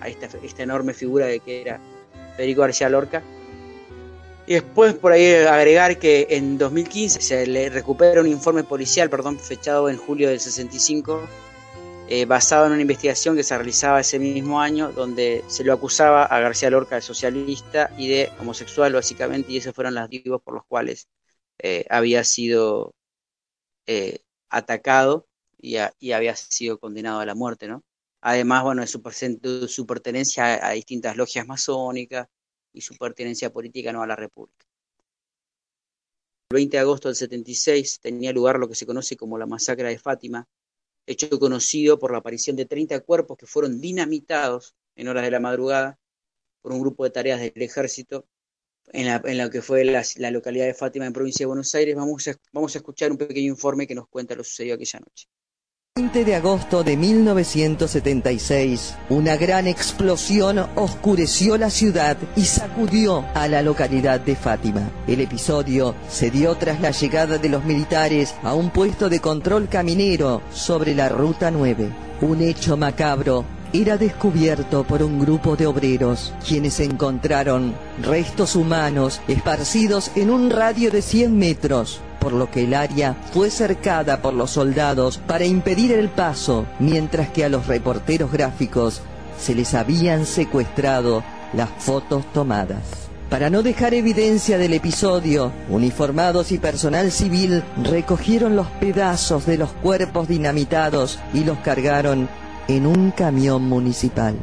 [0.00, 1.80] a esta, esta enorme figura de que era
[2.36, 3.22] Federico García Lorca.
[4.46, 9.40] Y después por ahí agregar que en 2015 se le recupera un informe policial, perdón,
[9.40, 11.20] fechado en julio del 65,
[12.08, 16.24] eh, basado en una investigación que se realizaba ese mismo año, donde se lo acusaba
[16.24, 20.54] a García Lorca de socialista y de homosexual, básicamente, y esos fueron los motivos por
[20.54, 21.08] los cuales
[21.58, 22.94] eh, había sido
[23.86, 25.26] eh, atacado
[25.58, 27.82] y, y, había sido condenado a la muerte, ¿no?
[28.20, 29.00] Además, bueno, de su,
[29.68, 32.28] su pertenencia a, distintas logias masónicas
[32.76, 34.66] y su pertenencia política no a la República.
[36.50, 39.88] El 20 de agosto del 76 tenía lugar lo que se conoce como la masacre
[39.88, 40.46] de Fátima,
[41.06, 45.40] hecho conocido por la aparición de 30 cuerpos que fueron dinamitados en horas de la
[45.40, 45.98] madrugada
[46.60, 48.26] por un grupo de tareas del ejército
[48.92, 51.74] en, la, en lo que fue la, la, localidad de Fátima en provincia de Buenos
[51.74, 51.96] Aires.
[51.96, 55.28] Vamos a, vamos a escuchar un pequeño informe que nos cuenta lo sucedido aquella noche.
[55.98, 63.62] 20 de agosto de 1976, una gran explosión oscureció la ciudad y sacudió a la
[63.62, 64.90] localidad de Fátima.
[65.06, 69.70] El episodio se dio tras la llegada de los militares a un puesto de control
[69.70, 71.88] caminero sobre la Ruta 9.
[72.20, 73.46] Un hecho macabro
[73.82, 80.90] era descubierto por un grupo de obreros, quienes encontraron restos humanos esparcidos en un radio
[80.90, 85.92] de 100 metros por lo que el área fue cercada por los soldados para impedir
[85.92, 89.00] el paso, mientras que a los reporteros gráficos
[89.38, 91.22] se les habían secuestrado
[91.52, 92.82] las fotos tomadas.
[93.30, 99.70] Para no dejar evidencia del episodio, uniformados y personal civil recogieron los pedazos de los
[99.70, 102.28] cuerpos dinamitados y los cargaron
[102.68, 104.36] en un camión municipal.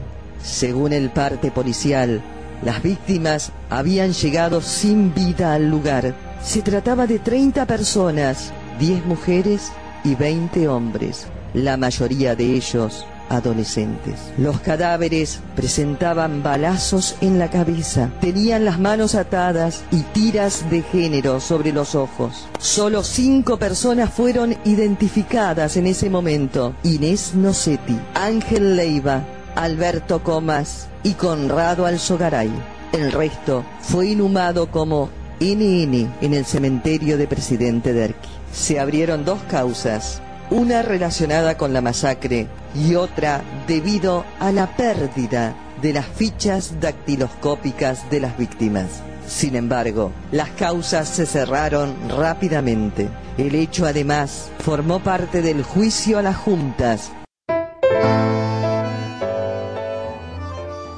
[0.43, 2.21] Según el parte policial,
[2.63, 9.71] las víctimas habían llegado sin vida al lugar se trataba de 30 personas, 10 mujeres
[10.03, 14.15] y 20 hombres, la mayoría de ellos adolescentes.
[14.37, 21.39] Los cadáveres presentaban balazos en la cabeza, tenían las manos atadas y tiras de género
[21.39, 22.47] sobre los ojos.
[22.59, 26.75] Solo cinco personas fueron identificadas en ese momento.
[26.83, 29.23] Inés Nocetti, Ángel Leiva,
[29.55, 32.51] Alberto Comas y Conrado Alzogaray.
[32.91, 35.09] El resto fue inhumado como
[35.39, 38.29] NN en el cementerio de Presidente Derqui.
[38.53, 40.21] Se abrieron dos causas,
[40.53, 48.07] una relacionada con la masacre y otra debido a la pérdida de las fichas dactiloscópicas
[48.11, 49.01] de las víctimas.
[49.27, 53.09] Sin embargo, las causas se cerraron rápidamente.
[53.39, 57.11] El hecho además formó parte del juicio a las juntas.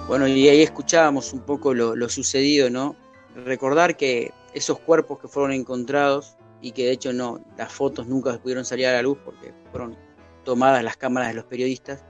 [0.10, 2.98] Bueno, y ahí escuchábamos un poco lo, sucedido, ¿no?
[3.46, 6.36] recordar que esos cuerpos que fueron encontrados
[6.66, 9.96] y que de hecho no, las fotos nunca pudieron salir a la luz porque fueron
[10.44, 12.04] tomadas las cámaras de los periodistas,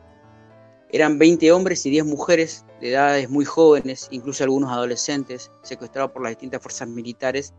[0.93, 6.23] eran 20 hombres y 10 mujeres de edades muy jóvenes, incluso algunos adolescentes, secuestrados por
[6.23, 7.53] las distintas fuerzas militares.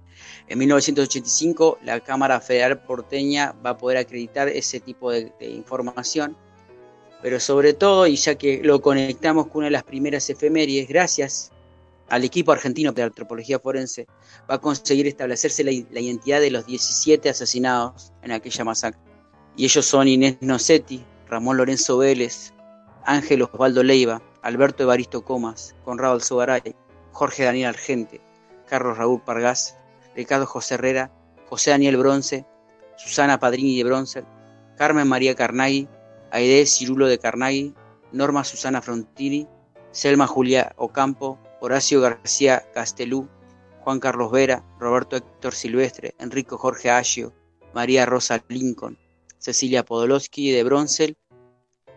[0.48, 6.34] En 1985 la Cámara Federal porteña va a poder acreditar ese tipo de, de información,
[7.20, 11.52] pero sobre todo, y ya que lo conectamos con una de las primeras efemérides, gracias
[12.08, 14.06] al equipo argentino de antropología forense,
[14.50, 19.00] va a conseguir establecerse la, identidad de los 17 asesinados en aquella masacre.
[19.56, 22.52] Y ellos son Inés Nocetti, Ramón Lorenzo Vélez,
[23.04, 26.74] Ángel Osvaldo Leiva, Alberto Evaristo Comas, Conrado Alzogaray,
[27.12, 28.20] Jorge Daniel Argente,
[28.68, 29.76] Carlos Raúl Pargás,
[30.14, 31.10] Ricardo José Herrera,
[31.48, 32.44] José Daniel Bronce,
[32.96, 34.24] Susana Padrini de Bronce,
[34.76, 35.88] Carmen María Carnaghi,
[36.30, 37.74] Aide Cirulo de Carnaghi,
[38.12, 39.48] Norma Susana Frontini,
[39.90, 43.28] Selma Julia Ocampo, Horacio García Castelú,
[43.80, 47.32] Juan Carlos Vera, Roberto Héctor Silvestre, Enrico Jorge Agio,
[47.74, 48.96] María Rosa Lincoln,
[49.38, 51.16] Cecilia Podolowski de Broncel,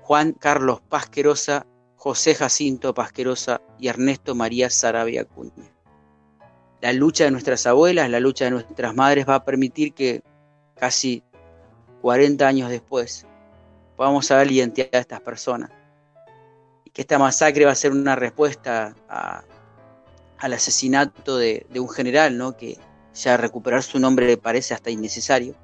[0.02, 1.68] Juan Carlos Pasquerosa,
[1.98, 5.72] José Jacinto Pasquerosa y Ernesto María Sarabia Acuña.
[6.82, 10.24] La lucha de nuestras abuelas, la lucha de nuestras madres va a permitir que
[10.78, 11.22] casi
[12.02, 13.28] 40 años después
[13.96, 15.70] podamos saber la identidad de estas personas.
[16.86, 18.96] Y que esta masacre va a ser una respuesta
[20.40, 22.56] al asesinato de, un general, ¿no?
[22.56, 22.78] que
[23.14, 25.56] ya recuperar su nombre parece hasta innecesario.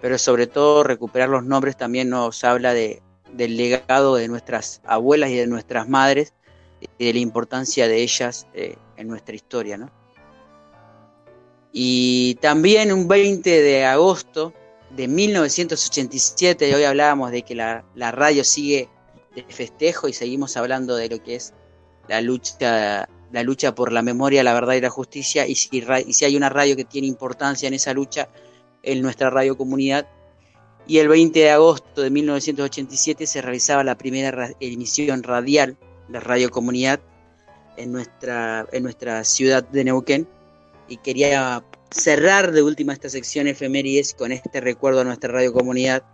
[0.00, 3.02] Pero sobre todo recuperar los nombres también nos habla de,
[3.32, 6.34] del legado de nuestras abuelas y de nuestras madres
[6.98, 9.76] y de la importancia de ellas eh, en nuestra historia.
[9.76, 9.90] ¿no?
[11.72, 14.52] Y también un 20 de agosto
[14.90, 18.88] de 1987, y hoy hablábamos de que la, la, radio sigue
[19.34, 21.52] de festejo y seguimos hablando de lo que es
[22.06, 26.36] la lucha, la lucha por la memoria, la verdad y la justicia, y si, hay
[26.36, 28.28] una radio que tiene importancia en esa lucha,
[28.84, 30.06] en nuestra radio comunidad.
[30.86, 35.76] Y el 20 de agosto de 1987 se realizaba la primera emisión radial
[36.06, 37.00] de Radio Comunidad
[37.76, 40.28] en nuestra, en nuestra ciudad de Neuquén.
[40.86, 46.04] Y quería cerrar de última esta sección efemérides con este recuerdo a nuestra radio comunidad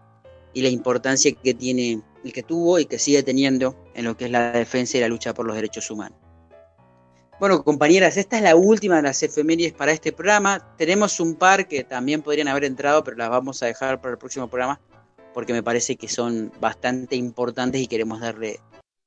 [0.54, 4.24] y la importancia que tiene y que tuvo y que sigue teniendo en lo que
[4.24, 6.29] es la defensa y la lucha por los derechos humanos.
[7.40, 10.74] Bueno, compañeras, esta es la última de las efemérides para este programa.
[10.76, 14.18] Tenemos un par que también podrían haber entrado, pero las vamos a dejar para el
[14.18, 14.78] próximo programa
[15.32, 18.60] porque me parece que son bastante importantes y queremos darle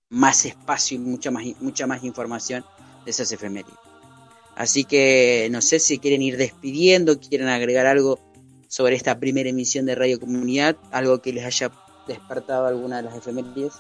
[0.10, 2.66] más espacio y mucha más, mucha más información
[3.06, 3.78] de esas efemérides.
[4.56, 8.18] Así que no sé si quieren ir despidiendo, quieren agregar algo
[8.68, 11.72] sobre esta primera emisión de Radio Comunidad, algo que les haya
[12.08, 13.74] despertado alguna de las efemérides.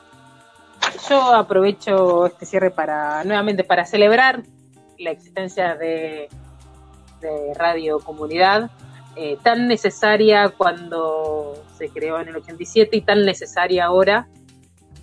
[1.09, 4.43] Yo aprovecho este cierre para nuevamente para celebrar
[4.99, 6.29] la existencia de,
[7.55, 8.69] Radio Comunidad,
[9.15, 14.27] eh, tan necesaria cuando se creó en el 87 y tan necesaria ahora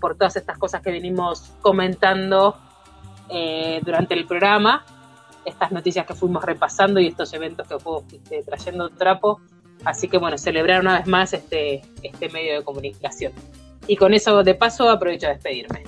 [0.00, 2.56] por todas estas cosas que venimos comentando
[3.30, 4.84] eh, durante el programa
[5.44, 9.40] estas noticias que fuimos repasando y estos eventos que fuimos este, trayendo trapo.
[9.84, 13.32] Así que bueno, celebrar una vez más este, este medio de comunicación.
[13.90, 15.82] Y con eso de paso aprovecho a despedirme.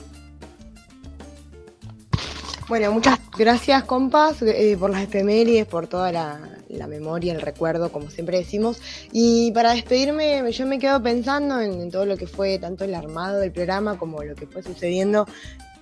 [2.66, 7.92] Bueno, muchas gracias compas eh, por las efemérides, por toda la, la, memoria, el recuerdo,
[7.92, 8.82] como siempre decimos.
[9.12, 13.38] Y para despedirme, yo me quedo pensando en, todo lo que fue tanto el armado
[13.38, 15.28] del programa como lo que fue sucediendo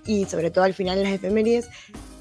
[0.05, 1.71] y sobre todo al final las efemérides,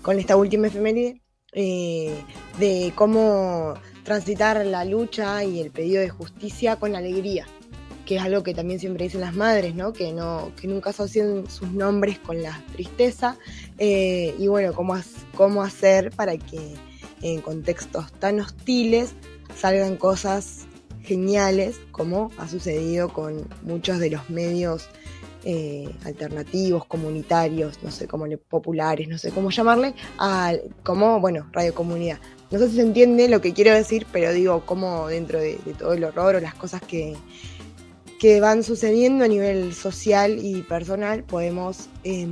[0.01, 1.21] con esta última efeméride,
[1.51, 2.23] eh,
[2.57, 3.73] de cómo
[4.05, 7.45] transitar la lucha y el pedido de justicia con alegría,
[8.09, 9.93] que es algo que también siempre dicen las madres, ¿no?
[9.93, 13.37] Que, no, que nunca asocian sus nombres con la tristeza,
[13.77, 14.99] eh, y bueno, cómo,
[15.35, 16.73] cómo hacer para que
[17.21, 19.13] en contextos tan hostiles
[19.55, 20.65] salgan cosas
[21.03, 24.89] geniales, como ha sucedido con muchos de los medios
[25.43, 31.75] eh, alternativos, comunitarios, no sé cómo populares, no sé cómo llamarle, a, como, bueno, radio
[31.75, 32.17] comunidad.
[32.49, 35.75] No sé si se entiende lo que quiero decir, pero digo, cómo dentro de, de
[35.75, 37.15] todo el horror o las cosas que,
[38.19, 42.27] que van sucediendo a nivel social y personal, podemos eh,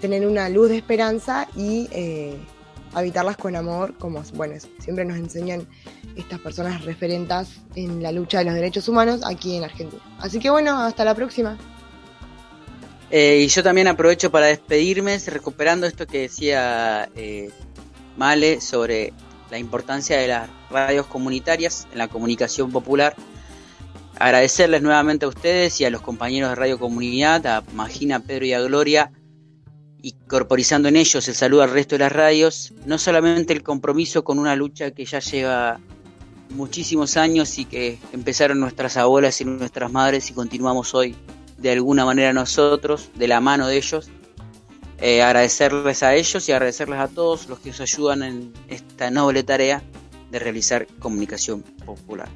[0.00, 2.36] tener una luz de esperanza y eh,
[2.94, 5.66] habitarlas con amor, como bueno, siempre nos enseñan
[6.16, 10.02] estas personas referentas en la lucha de los derechos humanos aquí en Argentina.
[10.18, 11.58] Así que bueno, hasta la próxima.
[13.10, 17.50] Eh, y yo también aprovecho para despedirme, recuperando esto que decía eh,
[18.16, 19.12] Male sobre
[19.50, 23.14] la importancia de las radios comunitarias en la comunicación popular.
[24.18, 28.52] Agradecerles nuevamente a ustedes y a los compañeros de Radio Comunidad, a Magina, Pedro y
[28.54, 29.12] a Gloria,
[30.00, 34.24] y corporizando en ellos el saludo al resto de las radios, no solamente el compromiso
[34.24, 35.80] con una lucha que ya lleva
[36.50, 41.14] muchísimos años y que empezaron nuestras abuelas y nuestras madres y continuamos hoy
[41.58, 44.08] de alguna manera nosotros, de la mano de ellos.
[44.98, 49.42] Eh, agradecerles a ellos y agradecerles a todos los que nos ayudan en esta noble
[49.42, 49.82] tarea
[50.30, 52.28] de realizar comunicación popular.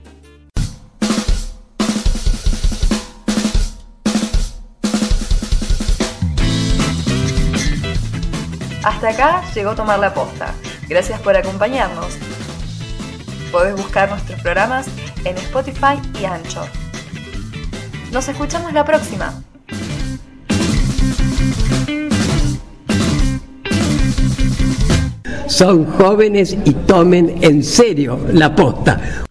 [8.83, 10.55] Hasta acá llegó Tomar la Posta.
[10.89, 12.17] Gracias por acompañarnos.
[13.53, 14.87] Podés buscar nuestros programas
[15.25, 16.67] en Spotify y Ancho.
[18.13, 19.35] Nos escuchamos la próxima.
[25.47, 29.27] Son jóvenes y tomen en serio la posta.